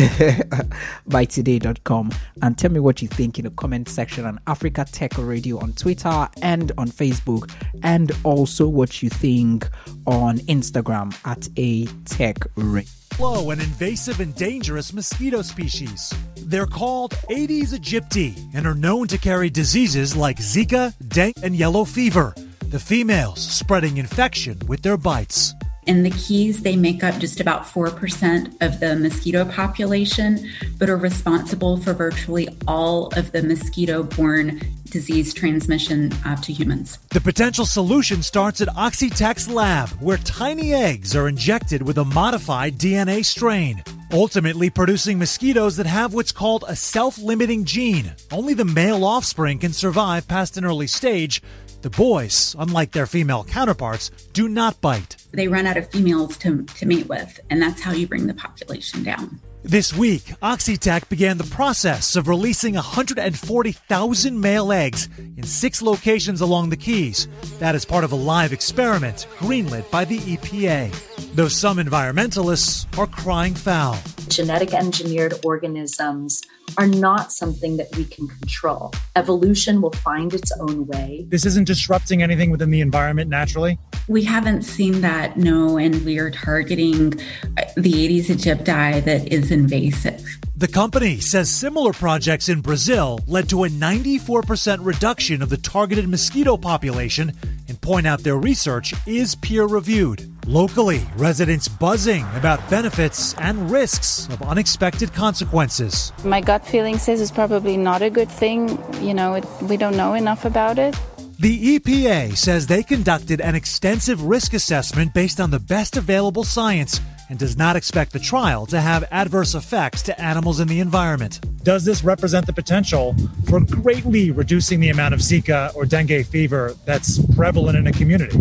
by 1.06 1.24
today.com 1.24 2.10
and 2.42 2.58
tell 2.58 2.70
me 2.70 2.80
what 2.80 3.02
you 3.02 3.08
think 3.08 3.38
in 3.38 3.44
the 3.44 3.50
comment 3.50 3.88
section 3.88 4.24
on 4.24 4.40
Africa 4.46 4.86
Tech 4.90 5.12
Radio 5.18 5.58
on 5.58 5.72
Twitter 5.72 6.28
and 6.42 6.72
on 6.78 6.88
Facebook, 6.88 7.52
and 7.82 8.12
also 8.24 8.66
what 8.66 9.02
you 9.02 9.08
think 9.08 9.68
on 10.06 10.38
Instagram 10.40 11.14
at 11.24 11.48
a 11.56 11.86
tech 12.04 12.36
radio. 12.56 12.88
Slow 13.14 13.50
and 13.50 13.60
invasive 13.60 14.20
and 14.20 14.34
dangerous 14.34 14.92
mosquito 14.92 15.42
species. 15.42 16.12
They're 16.36 16.66
called 16.66 17.14
Aedes 17.28 17.74
aegypti 17.74 18.34
and 18.54 18.66
are 18.66 18.74
known 18.74 19.08
to 19.08 19.18
carry 19.18 19.50
diseases 19.50 20.16
like 20.16 20.38
Zika, 20.38 20.94
dengue, 21.08 21.34
and 21.42 21.54
yellow 21.54 21.84
fever. 21.84 22.34
The 22.70 22.78
females 22.78 23.40
spreading 23.40 23.98
infection 23.98 24.58
with 24.66 24.82
their 24.82 24.96
bites. 24.96 25.54
In 25.86 26.02
the 26.02 26.10
Keys, 26.10 26.62
they 26.62 26.76
make 26.76 27.02
up 27.02 27.18
just 27.18 27.40
about 27.40 27.64
4% 27.64 28.54
of 28.60 28.80
the 28.80 28.96
mosquito 28.96 29.44
population, 29.46 30.46
but 30.78 30.90
are 30.90 30.96
responsible 30.96 31.78
for 31.78 31.94
virtually 31.94 32.48
all 32.68 33.06
of 33.16 33.32
the 33.32 33.42
mosquito 33.42 34.02
borne 34.02 34.60
disease 34.90 35.32
transmission 35.32 36.12
uh, 36.24 36.36
to 36.36 36.52
humans. 36.52 36.98
The 37.10 37.20
potential 37.20 37.64
solution 37.64 38.22
starts 38.22 38.60
at 38.60 38.68
Oxitec's 38.68 39.48
lab, 39.48 39.88
where 40.00 40.18
tiny 40.18 40.74
eggs 40.74 41.16
are 41.16 41.28
injected 41.28 41.82
with 41.82 41.96
a 41.96 42.04
modified 42.04 42.76
DNA 42.76 43.24
strain, 43.24 43.82
ultimately 44.12 44.68
producing 44.68 45.18
mosquitoes 45.18 45.76
that 45.76 45.86
have 45.86 46.12
what's 46.12 46.32
called 46.32 46.64
a 46.68 46.76
self 46.76 47.18
limiting 47.18 47.64
gene. 47.64 48.12
Only 48.30 48.52
the 48.54 48.64
male 48.64 49.04
offspring 49.04 49.58
can 49.58 49.72
survive 49.72 50.28
past 50.28 50.56
an 50.58 50.64
early 50.64 50.88
stage. 50.88 51.42
The 51.82 51.90
boys, 51.90 52.54
unlike 52.58 52.92
their 52.92 53.06
female 53.06 53.42
counterparts, 53.42 54.10
do 54.34 54.48
not 54.48 54.80
bite. 54.82 55.16
They 55.32 55.48
run 55.48 55.66
out 55.66 55.78
of 55.78 55.90
females 55.90 56.36
to, 56.38 56.64
to 56.64 56.86
mate 56.86 57.08
with, 57.08 57.40
and 57.48 57.62
that's 57.62 57.80
how 57.80 57.92
you 57.92 58.06
bring 58.06 58.26
the 58.26 58.34
population 58.34 59.02
down. 59.02 59.40
This 59.62 59.94
week, 59.94 60.24
Oxitec 60.42 61.08
began 61.08 61.38
the 61.38 61.44
process 61.44 62.16
of 62.16 62.28
releasing 62.28 62.74
140,000 62.74 64.40
male 64.40 64.72
eggs 64.72 65.08
in 65.18 65.42
six 65.42 65.80
locations 65.80 66.40
along 66.40 66.68
the 66.68 66.76
Keys. 66.76 67.28
That 67.58 67.74
is 67.74 67.84
part 67.84 68.04
of 68.04 68.12
a 68.12 68.16
live 68.16 68.52
experiment 68.52 69.26
greenlit 69.38 69.90
by 69.90 70.04
the 70.04 70.18
EPA. 70.18 71.34
Though 71.34 71.48
some 71.48 71.78
environmentalists 71.78 72.86
are 72.98 73.06
crying 73.06 73.54
foul. 73.54 73.98
Genetic 74.30 74.72
engineered 74.72 75.34
organisms 75.44 76.40
are 76.78 76.86
not 76.86 77.32
something 77.32 77.76
that 77.78 77.94
we 77.96 78.04
can 78.04 78.28
control. 78.28 78.92
Evolution 79.16 79.82
will 79.82 79.90
find 79.90 80.32
its 80.32 80.52
own 80.60 80.86
way. 80.86 81.26
This 81.28 81.44
isn't 81.44 81.66
disrupting 81.66 82.22
anything 82.22 82.52
within 82.52 82.70
the 82.70 82.80
environment 82.80 83.28
naturally? 83.28 83.78
We 84.06 84.22
haven't 84.22 84.62
seen 84.62 85.00
that, 85.00 85.36
no, 85.36 85.78
and 85.78 86.04
we 86.04 86.18
are 86.18 86.30
targeting 86.30 87.14
uh, 87.58 87.64
the 87.76 87.92
Aedes 87.92 88.28
aegypti 88.28 89.04
that 89.04 89.32
is 89.32 89.50
invasive. 89.50 90.24
The 90.56 90.68
company 90.68 91.18
says 91.18 91.50
similar 91.50 91.92
projects 91.92 92.48
in 92.48 92.60
Brazil 92.60 93.18
led 93.26 93.48
to 93.48 93.64
a 93.64 93.68
94% 93.68 94.78
reduction 94.82 95.42
of 95.42 95.48
the 95.48 95.56
targeted 95.56 96.08
mosquito 96.08 96.56
population 96.56 97.32
and 97.66 97.80
point 97.80 98.06
out 98.06 98.22
their 98.22 98.36
research 98.36 98.94
is 99.06 99.34
peer 99.34 99.66
reviewed. 99.66 100.29
Locally, 100.50 101.06
residents 101.16 101.68
buzzing 101.68 102.26
about 102.34 102.58
benefits 102.68 103.34
and 103.34 103.70
risks 103.70 104.26
of 104.32 104.42
unexpected 104.42 105.14
consequences. 105.14 106.12
My 106.24 106.40
gut 106.40 106.66
feeling 106.66 106.98
says 106.98 107.20
it's 107.20 107.30
probably 107.30 107.76
not 107.76 108.02
a 108.02 108.10
good 108.10 108.28
thing. 108.28 108.76
You 109.00 109.14
know, 109.14 109.34
it, 109.34 109.46
we 109.62 109.76
don't 109.76 109.96
know 109.96 110.14
enough 110.14 110.44
about 110.44 110.76
it. 110.76 110.96
The 111.38 111.78
EPA 111.78 112.36
says 112.36 112.66
they 112.66 112.82
conducted 112.82 113.40
an 113.40 113.54
extensive 113.54 114.24
risk 114.24 114.52
assessment 114.52 115.14
based 115.14 115.38
on 115.38 115.52
the 115.52 115.60
best 115.60 115.96
available 115.96 116.42
science 116.42 117.00
and 117.30 117.38
does 117.38 117.56
not 117.56 117.76
expect 117.76 118.12
the 118.12 118.18
trial 118.18 118.66
to 118.66 118.80
have 118.80 119.04
adverse 119.10 119.54
effects 119.54 120.02
to 120.02 120.20
animals 120.20 120.60
in 120.60 120.68
the 120.68 120.80
environment. 120.80 121.40
Does 121.62 121.84
this 121.84 122.02
represent 122.02 122.44
the 122.44 122.52
potential 122.52 123.14
for 123.48 123.60
greatly 123.60 124.32
reducing 124.32 124.80
the 124.80 124.88
amount 124.90 125.14
of 125.14 125.20
Zika 125.20 125.74
or 125.76 125.86
dengue 125.86 126.26
fever 126.26 126.74
that's 126.84 127.24
prevalent 127.36 127.78
in 127.78 127.86
a 127.86 127.92
community? 127.92 128.36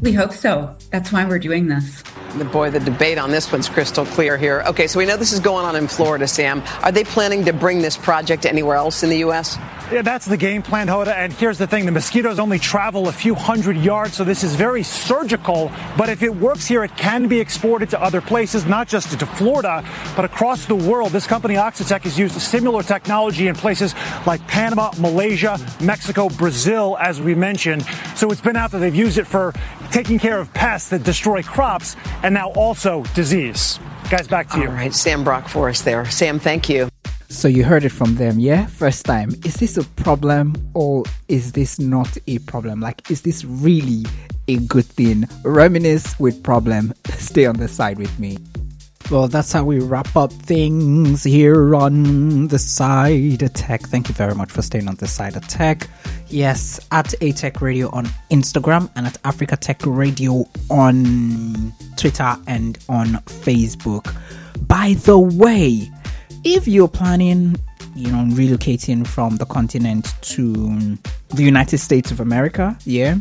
We 0.00 0.12
hope 0.12 0.32
so. 0.32 0.74
That's 0.90 1.12
why 1.12 1.24
we're 1.24 1.38
doing 1.38 1.68
this. 1.68 2.02
Boy, 2.32 2.70
the 2.70 2.80
debate 2.80 3.18
on 3.18 3.30
this 3.30 3.52
one's 3.52 3.68
crystal 3.68 4.06
clear 4.06 4.38
here. 4.38 4.62
Okay, 4.66 4.86
so 4.86 4.98
we 4.98 5.04
know 5.04 5.18
this 5.18 5.32
is 5.32 5.40
going 5.40 5.66
on 5.66 5.76
in 5.76 5.86
Florida, 5.86 6.26
Sam. 6.26 6.62
Are 6.82 6.90
they 6.90 7.04
planning 7.04 7.44
to 7.44 7.52
bring 7.52 7.82
this 7.82 7.96
project 7.96 8.46
anywhere 8.46 8.76
else 8.76 9.02
in 9.02 9.10
the 9.10 9.18
U.S.? 9.18 9.58
Yeah, 9.92 10.00
that's 10.00 10.24
the 10.24 10.38
game 10.38 10.62
plan, 10.62 10.86
Hoda. 10.86 11.14
And 11.14 11.30
here's 11.34 11.58
the 11.58 11.66
thing 11.66 11.84
the 11.84 11.92
mosquitoes 11.92 12.38
only 12.38 12.58
travel 12.58 13.08
a 13.08 13.12
few 13.12 13.34
hundred 13.34 13.76
yards, 13.76 14.14
so 14.14 14.24
this 14.24 14.42
is 14.42 14.54
very 14.54 14.82
surgical. 14.82 15.70
But 15.98 16.08
if 16.08 16.22
it 16.22 16.34
works 16.34 16.66
here, 16.66 16.82
it 16.84 16.96
can 16.96 17.28
be 17.28 17.38
exported 17.38 17.90
to 17.90 18.02
other 18.02 18.22
places, 18.22 18.64
not 18.64 18.88
just 18.88 19.18
to 19.18 19.26
Florida, 19.26 19.84
but 20.16 20.24
across 20.24 20.64
the 20.64 20.74
world. 20.74 21.12
This 21.12 21.26
company, 21.26 21.56
Oxitec, 21.56 22.02
has 22.04 22.18
used 22.18 22.40
similar 22.40 22.82
technology 22.82 23.48
in 23.48 23.54
places 23.54 23.94
like 24.26 24.46
Panama, 24.48 24.92
Malaysia, 24.98 25.58
Mexico, 25.82 26.30
Brazil, 26.30 26.96
as 26.98 27.20
we 27.20 27.34
mentioned. 27.34 27.84
So 28.16 28.30
it's 28.30 28.40
been 28.40 28.56
out 28.56 28.70
there. 28.70 28.80
They've 28.80 28.94
used 28.94 29.18
it 29.18 29.26
for 29.26 29.52
taking 29.90 30.18
care 30.18 30.38
of 30.38 30.52
pests 30.54 30.88
that 30.88 31.02
destroy 31.02 31.42
crops 31.42 31.96
and 32.22 32.34
now 32.34 32.50
also 32.52 33.02
disease. 33.14 33.78
Guys, 34.10 34.28
back 34.28 34.48
to 34.50 34.58
you. 34.58 34.68
All 34.68 34.74
right, 34.74 34.94
Sam 34.94 35.24
Brock 35.24 35.48
for 35.48 35.68
us 35.68 35.82
there. 35.82 36.04
Sam, 36.06 36.38
thank 36.38 36.68
you. 36.68 36.88
So 37.28 37.48
you 37.48 37.64
heard 37.64 37.84
it 37.84 37.88
from 37.88 38.16
them, 38.16 38.38
yeah? 38.38 38.66
First 38.66 39.06
time. 39.06 39.30
Is 39.44 39.54
this 39.54 39.78
a 39.78 39.84
problem 39.84 40.54
or 40.74 41.04
is 41.28 41.52
this 41.52 41.80
not 41.80 42.18
a 42.26 42.38
problem? 42.40 42.80
Like, 42.80 43.10
is 43.10 43.22
this 43.22 43.42
really 43.44 44.04
a 44.48 44.56
good 44.58 44.84
thing? 44.84 45.26
Reminisce 45.42 46.18
with 46.20 46.42
problem. 46.42 46.92
Stay 47.12 47.46
on 47.46 47.56
the 47.56 47.68
side 47.68 47.98
with 47.98 48.18
me. 48.18 48.36
Well, 49.12 49.28
that's 49.28 49.52
how 49.52 49.62
we 49.62 49.78
wrap 49.78 50.16
up 50.16 50.32
things 50.32 51.22
here 51.22 51.74
on 51.74 52.48
the 52.48 52.58
side 52.58 53.54
tech. 53.54 53.82
Thank 53.82 54.08
you 54.08 54.14
very 54.14 54.34
much 54.34 54.50
for 54.50 54.62
staying 54.62 54.88
on 54.88 54.94
the 54.94 55.06
side 55.06 55.34
tech. 55.50 55.86
Yes, 56.28 56.80
at 56.92 57.12
A 57.20 57.32
Tech 57.32 57.60
Radio 57.60 57.90
on 57.90 58.06
Instagram 58.30 58.88
and 58.96 59.06
at 59.06 59.18
Africa 59.24 59.54
Tech 59.58 59.84
Radio 59.84 60.46
on 60.70 61.74
Twitter 61.96 62.34
and 62.46 62.78
on 62.88 63.08
Facebook. 63.26 64.16
By 64.66 64.94
the 65.04 65.18
way, 65.18 65.90
if 66.42 66.66
you're 66.66 66.88
planning, 66.88 67.56
you 67.94 68.10
know, 68.10 68.24
relocating 68.34 69.06
from 69.06 69.36
the 69.36 69.44
continent 69.44 70.14
to 70.22 70.96
the 71.34 71.42
United 71.42 71.76
States 71.80 72.10
of 72.10 72.20
America, 72.20 72.78
yeah, 72.86 73.16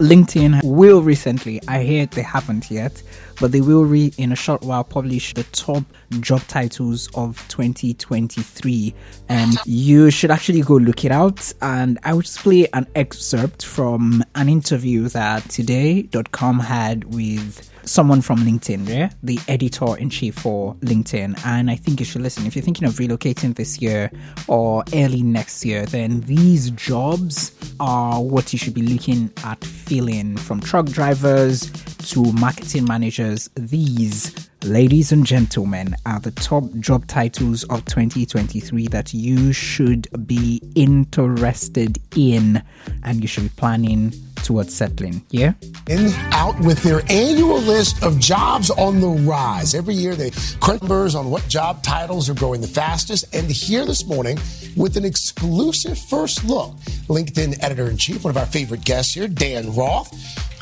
LinkedIn 0.00 0.62
will 0.64 1.02
recently, 1.02 1.60
I 1.68 1.82
hear 1.82 2.06
they 2.06 2.22
haven't 2.22 2.70
yet, 2.70 3.02
but 3.40 3.52
they 3.52 3.60
will 3.60 3.84
re 3.84 4.12
in 4.16 4.32
a 4.32 4.36
short 4.36 4.62
while 4.62 4.84
publish 4.84 5.34
the 5.34 5.44
top 5.44 5.84
job 6.22 6.40
titles 6.48 7.08
of 7.14 7.36
2023 7.48 8.94
and 9.28 9.56
um, 9.56 9.62
you 9.66 10.10
should 10.10 10.30
actually 10.30 10.62
go 10.62 10.74
look 10.74 11.04
it 11.04 11.12
out 11.12 11.52
and 11.62 11.98
I 12.04 12.12
will 12.12 12.22
just 12.22 12.38
play 12.38 12.66
an 12.72 12.86
excerpt 12.94 13.64
from 13.64 14.24
an 14.34 14.48
interview 14.48 15.08
that 15.08 15.48
today.com 15.50 16.60
had 16.60 17.14
with 17.14 17.70
someone 17.86 18.20
from 18.20 18.38
LinkedIn, 18.38 18.88
yeah, 18.88 19.10
the 19.22 19.38
editor 19.48 19.96
in 19.96 20.10
chief 20.10 20.36
for 20.36 20.74
LinkedIn. 20.76 21.38
And 21.44 21.70
I 21.70 21.76
think 21.76 22.00
you 22.00 22.06
should 22.06 22.22
listen. 22.22 22.46
If 22.46 22.56
you're 22.56 22.64
thinking 22.64 22.86
of 22.86 22.94
relocating 22.94 23.54
this 23.54 23.80
year 23.80 24.10
or 24.48 24.84
early 24.94 25.22
next 25.22 25.64
year, 25.64 25.86
then 25.86 26.20
these 26.22 26.70
jobs 26.70 27.52
are 27.80 28.22
what 28.22 28.52
you 28.52 28.58
should 28.58 28.74
be 28.74 28.82
looking 28.82 29.30
at 29.44 29.62
filling 29.64 30.36
from 30.36 30.60
truck 30.60 30.86
drivers 30.86 31.70
to 32.10 32.32
marketing 32.32 32.84
managers. 32.84 33.50
These 33.54 34.50
Ladies 34.64 35.12
and 35.12 35.26
gentlemen, 35.26 35.94
are 36.06 36.20
the 36.20 36.30
top 36.30 36.64
job 36.80 37.06
titles 37.06 37.64
of 37.64 37.84
2023 37.84 38.88
that 38.88 39.12
you 39.12 39.52
should 39.52 40.08
be 40.26 40.58
interested 40.74 41.98
in 42.16 42.62
and 43.02 43.20
you 43.20 43.28
should 43.28 43.42
be 43.42 43.50
planning 43.50 44.14
towards 44.36 44.74
settling. 44.74 45.22
Yeah? 45.30 45.52
In 45.86 46.10
out 46.32 46.58
with 46.60 46.82
their 46.82 47.02
annual 47.10 47.60
list 47.60 48.02
of 48.02 48.18
jobs 48.18 48.70
on 48.70 49.00
the 49.00 49.08
rise. 49.08 49.74
Every 49.74 49.94
year 49.94 50.14
they 50.14 50.30
crunch 50.60 50.80
numbers 50.80 51.14
on 51.14 51.30
what 51.30 51.46
job 51.46 51.82
titles 51.82 52.30
are 52.30 52.34
growing 52.34 52.62
the 52.62 52.66
fastest. 52.66 53.34
And 53.34 53.50
here 53.50 53.84
this 53.84 54.06
morning 54.06 54.38
with 54.76 54.96
an 54.96 55.04
exclusive 55.04 55.98
first 55.98 56.42
look, 56.42 56.74
LinkedIn 57.08 57.62
editor 57.62 57.90
in 57.90 57.98
chief, 57.98 58.24
one 58.24 58.30
of 58.30 58.38
our 58.38 58.46
favorite 58.46 58.82
guests 58.82 59.12
here, 59.12 59.28
Dan 59.28 59.74
Roth 59.74 60.10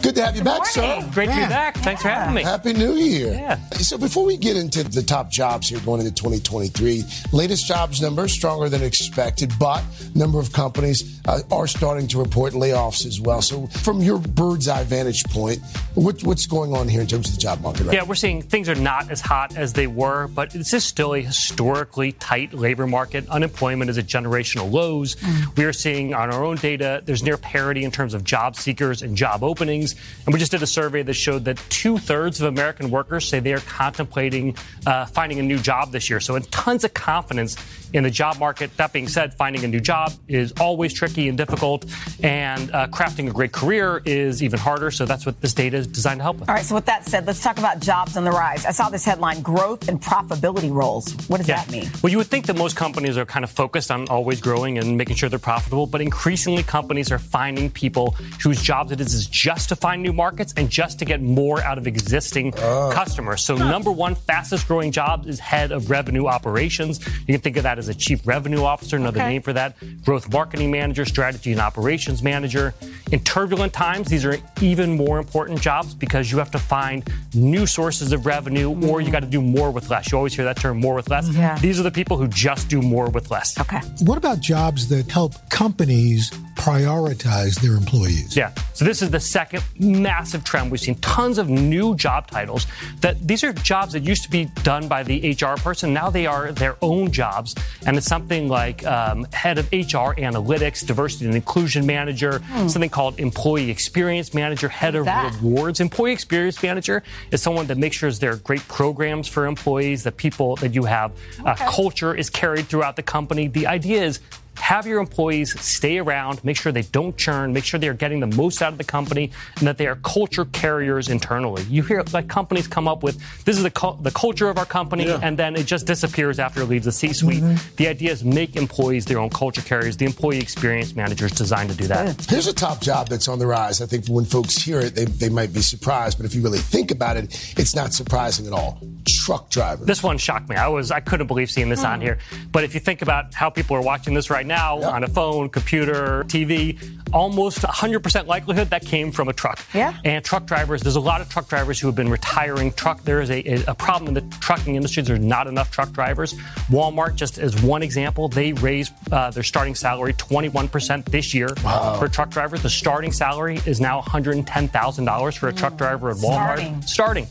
Good 0.03 0.17
to 0.17 0.25
have 0.25 0.35
you 0.35 0.43
Good 0.43 0.47
back, 0.47 0.77
morning. 0.77 1.03
sir. 1.05 1.11
Great 1.13 1.29
yeah. 1.29 1.35
to 1.37 1.43
be 1.43 1.49
back. 1.49 1.77
Thanks 1.77 2.03
for 2.03 2.09
having 2.09 2.35
me. 2.35 2.43
Happy 2.43 2.73
New 2.73 2.95
Year. 2.95 3.35
Yeah. 3.35 3.57
So 3.75 3.97
before 3.97 4.25
we 4.25 4.37
get 4.37 4.57
into 4.57 4.83
the 4.83 5.03
top 5.03 5.31
jobs 5.31 5.69
here 5.69 5.79
going 5.81 6.01
into 6.01 6.13
2023, 6.13 7.05
latest 7.33 7.69
jobs 7.69 8.03
numbers 8.03 8.33
stronger 8.33 8.69
than 8.69 8.83
expected, 8.83 9.53
but 9.61 9.85
number 10.15 10.41
of 10.41 10.53
companies 10.53 11.21
uh, 11.27 11.41
are 11.53 11.69
starting 11.69 12.09
to 12.09 12.19
report 12.19 12.53
layoffs 12.53 13.07
as 13.07 13.21
well. 13.21 13.43
So 13.43 13.69
from 13.69 14.01
your 14.01 14.19
bird's 14.19 14.67
eye 14.67 14.83
vantage 14.83 15.23
point, 15.25 15.61
what, 15.95 16.23
what's 16.25 16.47
going 16.47 16.75
on 16.75 16.89
here 16.89 17.01
in 17.01 17.07
terms 17.07 17.29
of 17.29 17.37
the 17.37 17.41
job 17.41 17.61
market? 17.61 17.85
Right 17.85 17.95
yeah, 17.95 18.03
we're 18.03 18.17
seeing 18.17 18.43
things 18.43 18.69
are 18.69 18.75
not 18.75 19.09
as 19.11 19.21
hot 19.21 19.57
as 19.57 19.73
they 19.73 19.87
were, 19.87 20.27
but 20.29 20.51
this 20.51 20.73
is 20.73 20.85
still 20.85 21.15
a 21.15 21.21
historically 21.21 22.13
tight 22.13 22.53
labor 22.53 22.89
market. 22.89 23.29
Unemployment 23.29 23.89
is 23.89 23.99
at 23.99 24.07
generational 24.07 24.71
lows. 24.71 25.15
Mm. 25.17 25.57
We 25.57 25.65
are 25.65 25.73
seeing 25.73 26.13
on 26.13 26.33
our 26.33 26.45
own 26.45 26.57
data, 26.57 27.03
there's 27.05 27.23
near 27.23 27.37
parity 27.37 27.85
in 27.85 27.93
terms 27.93 28.15
of 28.15 28.25
job 28.25 28.57
seekers 28.57 29.03
and 29.03 29.17
job 29.17 29.45
openings. 29.45 29.92
And 30.25 30.33
we 30.33 30.39
just 30.39 30.53
did 30.53 30.63
a 30.63 30.67
survey 30.67 31.03
that 31.03 31.15
showed 31.15 31.45
that 31.45 31.59
two 31.69 31.99
thirds 31.99 32.41
of 32.41 32.49
American 32.49 32.91
workers 32.91 33.29
say 33.29 33.41
they 33.41 33.53
are 33.53 33.61
contemplating 33.61 34.57
uh, 34.87 35.07
finding 35.07 35.39
a 35.39 35.43
new 35.43 35.59
job 35.59 35.93
this 35.93 36.11
year. 36.11 36.21
So, 36.21 36.37
in 36.37 36.43
tons 36.45 36.85
of 36.85 36.95
confidence 36.95 37.57
in 37.93 38.05
the 38.05 38.11
job 38.11 38.39
market. 38.39 38.77
That 38.77 38.93
being 38.93 39.09
said, 39.09 39.35
finding 39.35 39.65
a 39.65 39.69
new 39.69 39.81
job 39.81 40.13
is 40.29 40.53
always 40.61 40.93
tricky 40.93 41.29
and 41.29 41.37
difficult, 41.37 41.85
and 42.23 42.71
uh, 42.73 42.87
crafting 42.89 43.29
a 43.29 43.33
great 43.33 43.53
career 43.53 44.03
is 44.05 44.43
even 44.43 44.59
harder. 44.59 44.91
So 44.91 45.05
that's 45.05 45.27
what 45.27 45.41
this 45.41 45.55
data 45.55 45.77
is 45.77 45.87
designed 45.87 46.21
to 46.21 46.25
help 46.25 46.41
with. 46.41 46.49
All 46.49 46.55
right. 46.55 46.65
So 46.65 46.75
with 46.75 46.87
that 46.87 47.05
said, 47.07 47.27
let's 47.27 47.43
talk 47.43 47.59
about 47.59 47.81
jobs 47.81 48.17
on 48.17 48.25
the 48.25 48.31
rise. 48.31 48.67
I 48.67 48.71
saw 48.71 48.89
this 48.89 49.05
headline: 49.05 49.43
growth 49.43 49.89
and 49.89 50.01
profitability 50.01 50.73
roles. 50.73 51.13
What 51.29 51.39
does 51.39 51.49
yeah. 51.49 51.57
that 51.57 51.71
mean? 51.71 51.91
Well, 52.03 52.11
you 52.11 52.19
would 52.19 52.29
think 52.29 52.47
that 52.47 52.57
most 52.57 52.77
companies 52.77 53.17
are 53.17 53.27
kind 53.27 53.45
of 53.45 53.51
focused 53.51 53.91
on 53.91 54.09
always 54.09 54.41
growing 54.41 54.79
and 54.79 54.97
making 54.97 55.17
sure 55.17 55.29
they're 55.29 55.39
profitable, 55.39 55.87
but 55.87 56.01
increasingly 56.01 56.63
companies 56.63 57.13
are 57.13 57.19
finding 57.19 57.71
people 57.71 58.13
whose 58.43 58.63
jobs 58.63 58.93
it 58.93 59.01
is 59.01 59.15
is 59.15 59.27
just 59.27 59.69
to 59.69 59.77
find 59.83 60.01
new 60.01 60.13
markets 60.13 60.55
and 60.57 60.71
just 60.71 61.01
to 61.01 61.05
get 61.05 61.21
more 61.21 61.61
out 61.63 61.77
of 61.77 61.89
existing 61.89 62.55
uh. 62.57 62.93
customers. 62.93 63.45
So 63.45 63.57
number 63.57 63.91
one 63.91 64.15
fastest 64.15 64.69
growing 64.69 64.93
job 64.93 65.27
is 65.27 65.41
head 65.41 65.73
of 65.73 65.91
revenue 65.91 66.27
operations. 66.27 67.05
You 67.27 67.35
can 67.35 67.41
think 67.41 67.57
of 67.57 67.65
that 67.65 67.79
as 67.79 67.89
a 67.89 67.95
chief 67.95 68.25
revenue 68.25 68.63
officer, 68.63 68.97
another 68.97 69.21
okay. 69.21 69.31
name 69.31 69.43
for 69.43 69.53
that, 69.53 69.75
growth 70.05 70.33
marketing 70.33 70.71
manager, 70.71 71.05
strategy 71.05 71.51
and 71.51 71.61
operations 71.61 72.23
manager. 72.23 72.75
In 73.11 73.19
turbulent 73.25 73.73
times, 73.73 74.09
these 74.09 74.25
are 74.25 74.37
even 74.61 74.97
more 74.97 75.19
important 75.19 75.61
jobs 75.61 75.95
because 75.95 76.31
you 76.31 76.39
have 76.39 76.53
to 76.53 76.61
find 76.61 77.03
new 77.35 77.67
sources 77.67 78.13
of 78.13 78.25
revenue 78.25 78.71
mm-hmm. 78.71 78.89
or 78.89 79.01
you 79.01 79.11
got 79.11 79.21
to 79.21 79.27
do 79.27 79.43
more 79.43 79.73
with 79.73 79.91
less. 79.91 80.13
You 80.13 80.19
always 80.19 80.35
hear 80.35 80.45
that 80.45 80.59
term 80.59 80.79
more 80.79 80.95
with 80.95 81.11
less. 81.11 81.29
Yeah. 81.31 81.59
These 81.59 81.81
are 81.81 81.83
the 81.83 81.91
people 81.91 82.17
who 82.17 82.29
just 82.29 82.69
do 82.69 82.81
more 82.81 83.11
with 83.11 83.33
less. 83.33 83.59
Okay. 83.59 83.81
What 84.03 84.17
about 84.17 84.39
jobs 84.39 84.89
that 84.91 85.11
help 85.11 85.35
companies 85.51 86.31
prioritize 86.55 87.61
their 87.61 87.75
employees? 87.75 88.37
Yeah. 88.37 88.53
So 88.75 88.85
this 88.85 89.03
is 89.03 89.11
the 89.11 89.21
second 89.21 89.65
massive 89.79 90.45
trend. 90.45 90.71
We've 90.71 90.81
seen 90.81 90.95
tons 90.97 91.39
of 91.39 91.49
new 91.49 91.97
job 91.97 92.31
titles 92.31 92.67
that 93.01 93.27
these 93.27 93.43
are 93.43 93.53
jobs 93.53 93.93
that 93.95 94.05
used 94.05 94.23
to 94.25 94.31
be 94.31 94.45
done 94.63 94.89
by 94.89 95.03
the 95.03 95.33
HR 95.33 95.61
person. 95.61 95.93
Now 95.93 96.11
they 96.11 96.27
are 96.27 96.53
their 96.53 96.77
own 96.83 97.11
jobs. 97.11 97.55
And 97.87 97.97
it's 97.97 98.07
something 98.07 98.49
like 98.49 98.87
um, 98.87 99.25
head 99.33 99.59
of 99.59 99.67
HR 99.73 100.15
analytics, 100.21 100.87
diversity 100.87 101.27
and 101.27 101.35
inclusion 101.35 101.87
manager, 101.87 102.39
hmm. 102.39 102.69
something 102.69 102.91
called 102.91 103.19
employee 103.19 103.71
experience 103.71 104.33
manager, 104.33 104.69
head 104.69 104.95
of 104.95 105.07
that? 105.07 105.35
rewards. 105.43 105.81
Employee 105.81 106.13
experience 106.13 106.63
manager 106.63 107.03
is 107.31 107.43
someone 107.43 107.67
that 107.67 107.79
makes 107.79 107.97
sure 107.97 108.11
there 108.13 108.33
are 108.33 108.37
great 108.37 108.67
programs 108.69 109.29
for 109.29 109.47
employees, 109.47 110.03
that 110.05 110.17
people 110.17 110.57
that 110.57 110.75
you 110.75 110.85
have 110.85 111.13
uh, 111.41 111.51
okay. 111.51 111.65
uh, 111.65 111.71
culture 111.71 112.15
is 112.15 112.29
carried 112.31 112.67
throughout 112.67 112.97
the 112.97 113.03
company. 113.03 113.49
The 113.49 113.67
idea 113.67 114.03
is 114.03 114.21
have 114.63 114.87
your 114.87 115.01
employees 115.01 115.61
stay 115.61 115.99
around, 115.99 116.43
make 116.45 116.57
sure 116.57 116.71
they 116.71 116.83
don't 116.83 117.17
churn, 117.17 117.53
make 117.53 117.65
sure 117.65 117.81
they 117.81 117.89
are 117.89 117.95
getting 117.95 118.21
the 118.21 118.29
most 118.29 118.63
out 118.63 118.71
of 118.71 118.79
the 118.79 118.85
company, 118.85 119.33
and 119.59 119.67
that 119.67 119.77
they 119.77 119.89
are 119.89 119.97
culture 119.97 120.45
carriers 120.45 121.09
internally. 121.09 121.65
You 121.65 121.83
hear 121.83 122.05
like 122.13 122.29
companies 122.29 122.69
come 122.69 122.87
up 122.87 123.03
with 123.03 123.19
this 123.45 123.57
is 123.57 123.65
the, 123.65 123.97
the 124.03 124.13
culture 124.13 124.49
of 124.49 124.59
our 124.59 124.65
company, 124.65 125.07
yeah. 125.07 125.19
and 125.21 125.37
then 125.37 125.57
it 125.57 125.67
just 125.67 125.85
disappears 125.85 126.39
after 126.39 126.63
it 126.63 126.67
leaves 126.67 126.85
the 126.85 126.93
C 126.93 127.13
suite. 127.13 127.43
Mm-hmm. 127.43 127.75
The 127.75 127.89
idea 127.89 128.13
is 128.13 128.23
make 128.25 128.55
employees 128.55 129.05
their 129.05 129.19
own 129.19 129.31
culture 129.31 129.63
carriers. 129.63 129.97
The 129.97 130.05
employee 130.05 130.39
experience 130.39 130.95
manager 130.95 131.27
is 131.27 131.33
designed 131.33 131.71
to 131.71 131.77
do 131.77 131.89
that. 131.89 132.25
Here's 132.31 132.47
a 132.47 132.55
top 132.55 132.81
job 132.81 133.09
that's 133.09 133.27
on 133.27 133.41
the 133.41 133.49
rise. 133.49 133.83
I 133.83 133.87
think 133.87 134.07
when 134.07 134.25
folks 134.25 134.57
hear 134.57 134.79
it, 134.79 134.95
they, 134.95 135.07
they 135.07 135.29
might 135.29 135.53
be 135.53 135.61
surprised, 135.61 136.19
but 136.19 136.25
if 136.25 136.37
you 136.37 136.41
really 136.41 136.59
think 136.59 136.93
about 136.93 137.17
it, 137.17 137.25
it's 137.59 137.75
not 137.75 137.93
surprising 137.93 138.47
at 138.47 138.53
all. 138.53 138.81
Truck 139.09 139.51
driver. 139.51 139.85
This 139.85 140.05
one 140.05 140.19
shocked 140.19 140.49
me. 140.49 140.55
I 140.55 140.69
was 140.69 140.93
I 140.93 141.01
couldn't 141.01 141.27
believe 141.27 141.51
seeing 141.51 141.69
this 141.69 141.83
on 141.83 141.99
hmm. 141.99 142.07
here. 142.07 142.19
But 142.53 142.63
if 142.63 142.75
you 142.75 142.81
think 142.81 143.03
about 143.03 143.35
how 143.35 143.51
people 143.51 143.77
are 143.77 143.83
watching 143.83 144.15
this 144.15 144.31
right 144.31 144.47
now 144.47 144.52
yep. 144.53 144.93
on 144.93 145.05
a 145.05 145.09
phone, 145.09 145.49
computer, 145.49 146.25
TV, 146.25 146.79
almost 147.13 147.59
100% 147.59 148.27
likelihood 148.27 148.71
that 148.71 148.85
came 148.85 149.13
from 149.13 149.29
a 149.29 149.33
truck. 149.33 149.61
Yeah. 149.75 149.97
And 150.05 150.25
truck 150.25 150.47
drivers, 150.47 150.83
there's 150.83 150.97
a 150.97 151.01
lot 151.01 151.21
of 151.21 151.29
truck 151.29 151.49
drivers 151.49 151.79
who 151.79 151.87
have 151.89 151.97
been 151.97 152.11
retiring 152.11 152.73
truck. 152.73 153.03
There 153.03 153.21
is 153.21 153.31
a, 153.31 153.65
a 153.67 153.75
problem 153.75 154.09
in 154.09 154.15
the 154.15 154.37
trucking 154.39 154.77
industry. 154.77 155.03
There's 155.03 155.21
not 155.21 155.47
enough 155.47 155.71
truck 155.71 155.93
drivers. 155.93 156.35
Walmart, 156.71 157.17
just 157.17 157.39
as 157.39 157.61
one 157.63 157.83
example, 157.83 158.29
they 158.29 158.53
raised 158.55 158.93
uh, 159.11 159.31
their 159.31 159.43
starting 159.43 159.75
salary 159.75 160.15
21% 160.15 161.05
this 161.07 161.35
year 161.35 161.49
wow. 161.65 161.99
for 161.99 162.09
truck 162.09 162.31
drivers. 162.31 162.63
The 162.63 162.71
starting 162.71 163.13
salary 163.13 163.61
is 163.67 163.81
now 163.81 164.01
$110,000 164.01 165.39
for 165.39 165.49
a 165.49 165.53
truck 165.53 165.77
driver 165.77 166.11
at 166.11 166.17
Walmart. 166.17 166.23
Starting. 166.23 166.83
starting. 166.83 167.27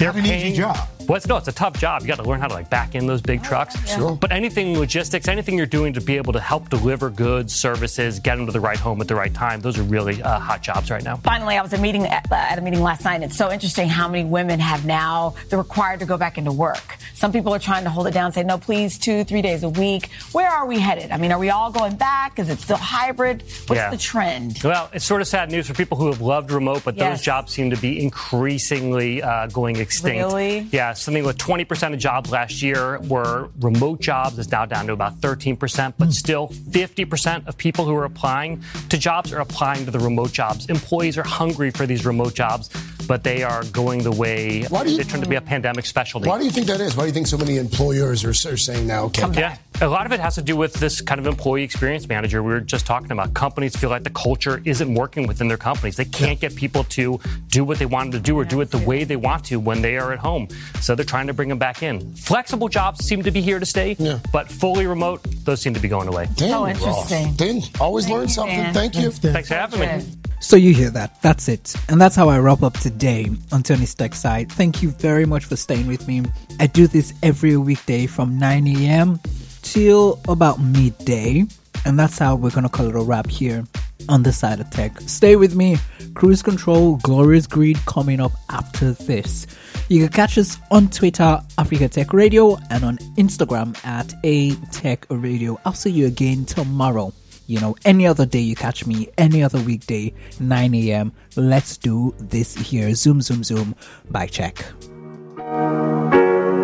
They're 0.00 0.16
an 0.16 0.22
paying, 0.22 0.46
easy 0.46 0.56
job. 0.56 0.78
Well, 1.06 1.16
it's, 1.16 1.26
no, 1.26 1.36
it's 1.36 1.48
a 1.48 1.52
tough 1.52 1.78
job. 1.78 2.00
You 2.00 2.08
got 2.08 2.16
to 2.16 2.22
learn 2.22 2.40
how 2.40 2.48
to 2.48 2.54
like 2.54 2.70
back 2.70 2.94
in 2.94 3.06
those 3.06 3.20
big 3.20 3.42
trucks. 3.42 3.76
Sure. 3.86 4.16
But 4.16 4.32
anything 4.32 4.78
logistics, 4.78 5.28
anything 5.28 5.58
you're 5.58 5.66
doing 5.66 5.92
to 5.92 6.00
be 6.00 6.16
able 6.16 6.32
to 6.32 6.40
help 6.40 6.70
deliver 6.70 7.10
goods, 7.10 7.54
services, 7.54 8.18
get 8.18 8.36
them 8.36 8.46
to 8.46 8.52
the 8.52 8.60
right 8.60 8.78
home 8.78 9.02
at 9.02 9.08
the 9.08 9.14
right 9.14 9.34
time, 9.34 9.60
those 9.60 9.78
are 9.78 9.82
really 9.82 10.22
uh, 10.22 10.38
hot 10.38 10.62
jobs 10.62 10.90
right 10.90 11.04
now. 11.04 11.16
Finally, 11.16 11.58
I 11.58 11.62
was 11.62 11.74
at 11.74 11.80
a 11.80 11.82
meeting 11.82 12.06
at, 12.06 12.32
uh, 12.32 12.34
at 12.34 12.58
a 12.58 12.62
meeting 12.62 12.80
last 12.80 13.04
night. 13.04 13.16
And 13.16 13.24
it's 13.24 13.36
so 13.36 13.50
interesting 13.50 13.90
how 13.90 14.08
many 14.08 14.24
women 14.24 14.58
have 14.58 14.86
now 14.86 15.34
they're 15.50 15.58
required 15.58 16.00
to 16.00 16.06
go 16.06 16.16
back 16.16 16.38
into 16.38 16.52
work. 16.52 16.96
Some 17.14 17.32
people 17.32 17.54
are 17.54 17.58
trying 17.58 17.84
to 17.84 17.90
hold 17.90 18.06
it 18.06 18.14
down, 18.14 18.32
say 18.32 18.42
no, 18.42 18.56
please, 18.56 18.96
two, 18.96 19.24
three 19.24 19.42
days 19.42 19.64
a 19.64 19.68
week. 19.68 20.08
Where 20.32 20.48
are 20.48 20.66
we 20.66 20.78
headed? 20.78 21.10
I 21.10 21.18
mean, 21.18 21.32
are 21.32 21.38
we 21.38 21.50
all 21.50 21.70
going 21.70 21.96
back? 21.96 22.38
Is 22.38 22.48
it 22.48 22.60
still 22.60 22.78
hybrid? 22.78 23.42
What's 23.66 23.72
yeah. 23.74 23.90
the 23.90 23.98
trend? 23.98 24.60
Well, 24.64 24.88
it's 24.94 25.04
sort 25.04 25.20
of 25.20 25.28
sad 25.28 25.50
news 25.50 25.66
for 25.66 25.74
people 25.74 25.98
who 25.98 26.06
have 26.06 26.22
loved 26.22 26.50
remote, 26.50 26.82
but 26.84 26.96
yes. 26.96 27.18
those 27.18 27.24
jobs 27.24 27.52
seem 27.52 27.68
to 27.70 27.76
be 27.76 28.02
increasingly 28.02 29.22
uh, 29.22 29.48
going 29.48 29.76
extinct. 29.90 30.24
Really? 30.24 30.68
Yeah, 30.70 30.92
something 30.92 31.24
with 31.24 31.36
20% 31.38 31.92
of 31.92 31.98
jobs 31.98 32.30
last 32.30 32.62
year 32.62 33.00
were 33.00 33.50
remote 33.60 34.00
jobs. 34.00 34.38
It's 34.38 34.50
now 34.50 34.64
down 34.64 34.86
to 34.86 34.92
about 34.92 35.20
13%, 35.20 35.94
but 35.98 36.12
still 36.12 36.48
50% 36.48 37.48
of 37.48 37.56
people 37.56 37.84
who 37.84 37.94
are 37.96 38.04
applying 38.04 38.62
to 38.88 38.96
jobs 38.96 39.32
are 39.32 39.40
applying 39.40 39.84
to 39.86 39.90
the 39.90 39.98
remote 39.98 40.32
jobs. 40.32 40.66
Employees 40.66 41.18
are 41.18 41.24
hungry 41.24 41.70
for 41.70 41.86
these 41.86 42.06
remote 42.06 42.34
jobs 42.34 42.70
but 43.08 43.24
they 43.24 43.42
are 43.42 43.64
going 43.72 44.04
the 44.04 44.12
way. 44.12 44.62
Why 44.68 44.84
do 44.84 44.90
you, 44.90 44.96
they're 44.96 45.04
trying 45.04 45.22
to 45.22 45.28
be 45.28 45.34
a 45.34 45.40
pandemic 45.40 45.84
specialty. 45.84 46.28
Why 46.28 46.38
do 46.38 46.44
you 46.44 46.52
think 46.52 46.68
that 46.68 46.80
is? 46.80 46.96
Why 46.96 47.02
do 47.02 47.06
you 47.08 47.12
think 47.12 47.26
so 47.26 47.36
many 47.36 47.56
employers 47.56 48.22
are, 48.22 48.30
are 48.30 48.56
saying 48.56 48.86
now, 48.86 49.06
okay? 49.06 49.26
Yeah, 49.32 49.56
a 49.82 49.88
lot 49.88 50.04
of 50.04 50.12
it 50.12 50.20
has 50.20 50.34
to 50.34 50.42
do 50.42 50.56
with 50.56 50.74
this 50.74 51.00
kind 51.00 51.18
of 51.18 51.26
employee 51.26 51.62
experience 51.62 52.06
manager 52.06 52.42
we 52.42 52.52
were 52.52 52.60
just 52.60 52.86
talking 52.86 53.10
about. 53.10 53.32
Companies 53.32 53.74
feel 53.74 53.88
like 53.88 54.04
the 54.04 54.10
culture 54.10 54.60
isn't 54.64 54.94
working 54.94 55.26
within 55.26 55.48
their 55.48 55.56
companies. 55.56 55.96
They 55.96 56.04
can't 56.04 56.38
get 56.38 56.54
people 56.54 56.84
to 56.84 57.18
do 57.48 57.64
what 57.64 57.78
they 57.78 57.86
want 57.86 58.12
to 58.12 58.20
do 58.20 58.38
or 58.38 58.44
do 58.44 58.60
it 58.60 58.70
the 58.70 58.78
way 58.78 59.04
they 59.04 59.16
want 59.16 59.44
to 59.46 59.58
when 59.58 59.80
they 59.80 59.96
are 59.96 60.12
at 60.12 60.18
home. 60.18 60.48
So 60.80 60.94
they're 60.94 61.04
trying 61.04 61.28
to 61.28 61.32
bring 61.34 61.48
them 61.48 61.58
back 61.58 61.82
in. 61.82 62.14
Flexible 62.14 62.68
jobs 62.68 63.04
seem 63.04 63.22
to 63.22 63.30
be 63.30 63.40
here 63.40 63.58
to 63.58 63.66
stay, 63.66 63.96
yeah. 63.98 64.18
but 64.32 64.50
fully 64.50 64.86
remote, 64.86 65.22
those 65.44 65.62
seem 65.62 65.72
to 65.74 65.80
be 65.80 65.88
going 65.88 66.08
away. 66.08 66.28
Damn, 66.34 66.62
oh, 66.62 66.66
interesting. 66.66 67.32
Dan, 67.34 67.62
always 67.80 68.04
Thank 68.04 68.18
learn 68.18 68.28
something. 68.28 68.56
Dan. 68.56 68.74
Thank 68.74 68.96
you. 68.96 69.10
Thanks 69.10 69.48
for 69.48 69.54
having 69.54 69.80
me. 69.80 70.04
So 70.40 70.56
you 70.56 70.72
hear 70.72 70.90
that. 70.90 71.20
That's 71.20 71.48
it. 71.48 71.74
And 71.88 72.00
that's 72.00 72.16
how 72.16 72.28
I 72.28 72.38
wrap 72.38 72.62
up 72.62 72.78
today 72.80 73.30
on 73.52 73.62
Tony's 73.62 73.94
Tech 73.94 74.14
Side. 74.14 74.50
Thank 74.50 74.82
you 74.82 74.90
very 74.90 75.26
much 75.26 75.44
for 75.44 75.56
staying 75.56 75.86
with 75.86 76.08
me. 76.08 76.22
I 76.58 76.66
do 76.66 76.86
this 76.86 77.12
every 77.22 77.56
weekday 77.58 78.06
from 78.06 78.38
9 78.38 78.66
a.m. 78.66 79.20
till 79.62 80.20
about 80.28 80.60
midday. 80.60 81.44
And 81.84 81.98
that's 81.98 82.18
how 82.18 82.36
we're 82.36 82.50
to 82.50 82.68
call 82.68 82.88
it 82.88 82.94
a 82.94 83.00
wrap 83.00 83.28
here 83.28 83.64
on 84.08 84.22
the 84.22 84.32
side 84.32 84.60
of 84.60 84.70
tech. 84.70 85.00
Stay 85.02 85.36
with 85.36 85.54
me. 85.54 85.76
Cruise 86.14 86.42
Control, 86.42 86.96
Glorious 86.96 87.46
Greed 87.46 87.78
coming 87.86 88.20
up 88.20 88.32
after 88.50 88.92
this. 88.92 89.46
You 89.88 90.00
can 90.00 90.12
catch 90.12 90.36
us 90.36 90.58
on 90.70 90.88
Twitter, 90.88 91.40
Africa 91.58 91.88
Tech 91.88 92.12
Radio, 92.12 92.58
and 92.70 92.84
on 92.84 92.98
Instagram 93.16 93.76
at 93.84 94.12
A 94.24 94.52
Tech 94.72 95.06
Radio. 95.08 95.58
I'll 95.64 95.72
see 95.72 95.90
you 95.90 96.06
again 96.06 96.44
tomorrow 96.44 97.12
you 97.50 97.58
know, 97.58 97.74
any 97.84 98.06
other 98.06 98.24
day 98.24 98.38
you 98.38 98.54
catch 98.54 98.86
me, 98.86 99.08
any 99.18 99.42
other 99.42 99.60
weekday, 99.62 100.14
9 100.38 100.72
a.m. 100.72 101.12
Let's 101.34 101.76
do 101.76 102.14
this 102.20 102.54
here. 102.54 102.94
Zoom, 102.94 103.20
zoom, 103.20 103.42
zoom. 103.42 103.74
Bye, 104.08 104.28
check. 104.28 104.64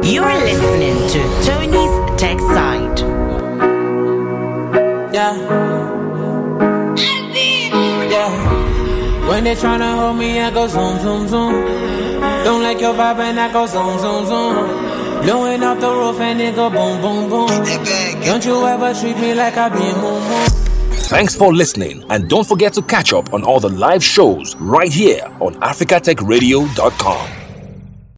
You're 0.04 0.32
listening 0.32 0.96
to 1.10 1.44
Tony's 1.44 2.05
Tech 2.16 2.38
Side. 2.40 2.98
Yeah. 5.12 5.36
Yeah. 8.10 9.28
When 9.28 9.44
they 9.44 9.54
tryna 9.54 9.96
hold 9.98 10.16
me, 10.18 10.40
I 10.40 10.50
go 10.50 10.66
zoom, 10.66 10.98
zoom, 11.00 11.28
zoom. 11.28 11.52
Don't 12.44 12.62
like 12.62 12.80
your 12.80 12.94
vibe, 12.94 13.18
and 13.18 13.38
I 13.38 13.52
go 13.52 13.66
zoom, 13.66 13.98
zoom, 13.98 14.26
zoom. 14.26 15.22
Blowing 15.22 15.62
off 15.62 15.80
the 15.80 15.90
roof 15.90 16.20
and 16.20 16.40
it 16.40 16.54
go 16.54 16.70
boom, 16.70 17.00
boom, 17.02 17.28
boom. 17.28 17.48
Don't 18.24 18.44
you 18.44 18.66
ever 18.66 18.94
treat 18.94 19.16
me 19.18 19.34
like 19.34 19.56
I 19.56 19.68
be 19.68 19.78
moon, 19.78 20.22
moon. 20.28 20.46
Thanks 21.08 21.36
for 21.36 21.52
listening, 21.54 22.04
and 22.10 22.28
don't 22.28 22.46
forget 22.46 22.72
to 22.74 22.82
catch 22.82 23.12
up 23.12 23.32
on 23.34 23.44
all 23.44 23.60
the 23.60 23.68
live 23.68 24.02
shows 24.02 24.56
right 24.56 24.92
here 24.92 25.22
on 25.40 25.54
AfricaTechRadio.com. 25.56 27.45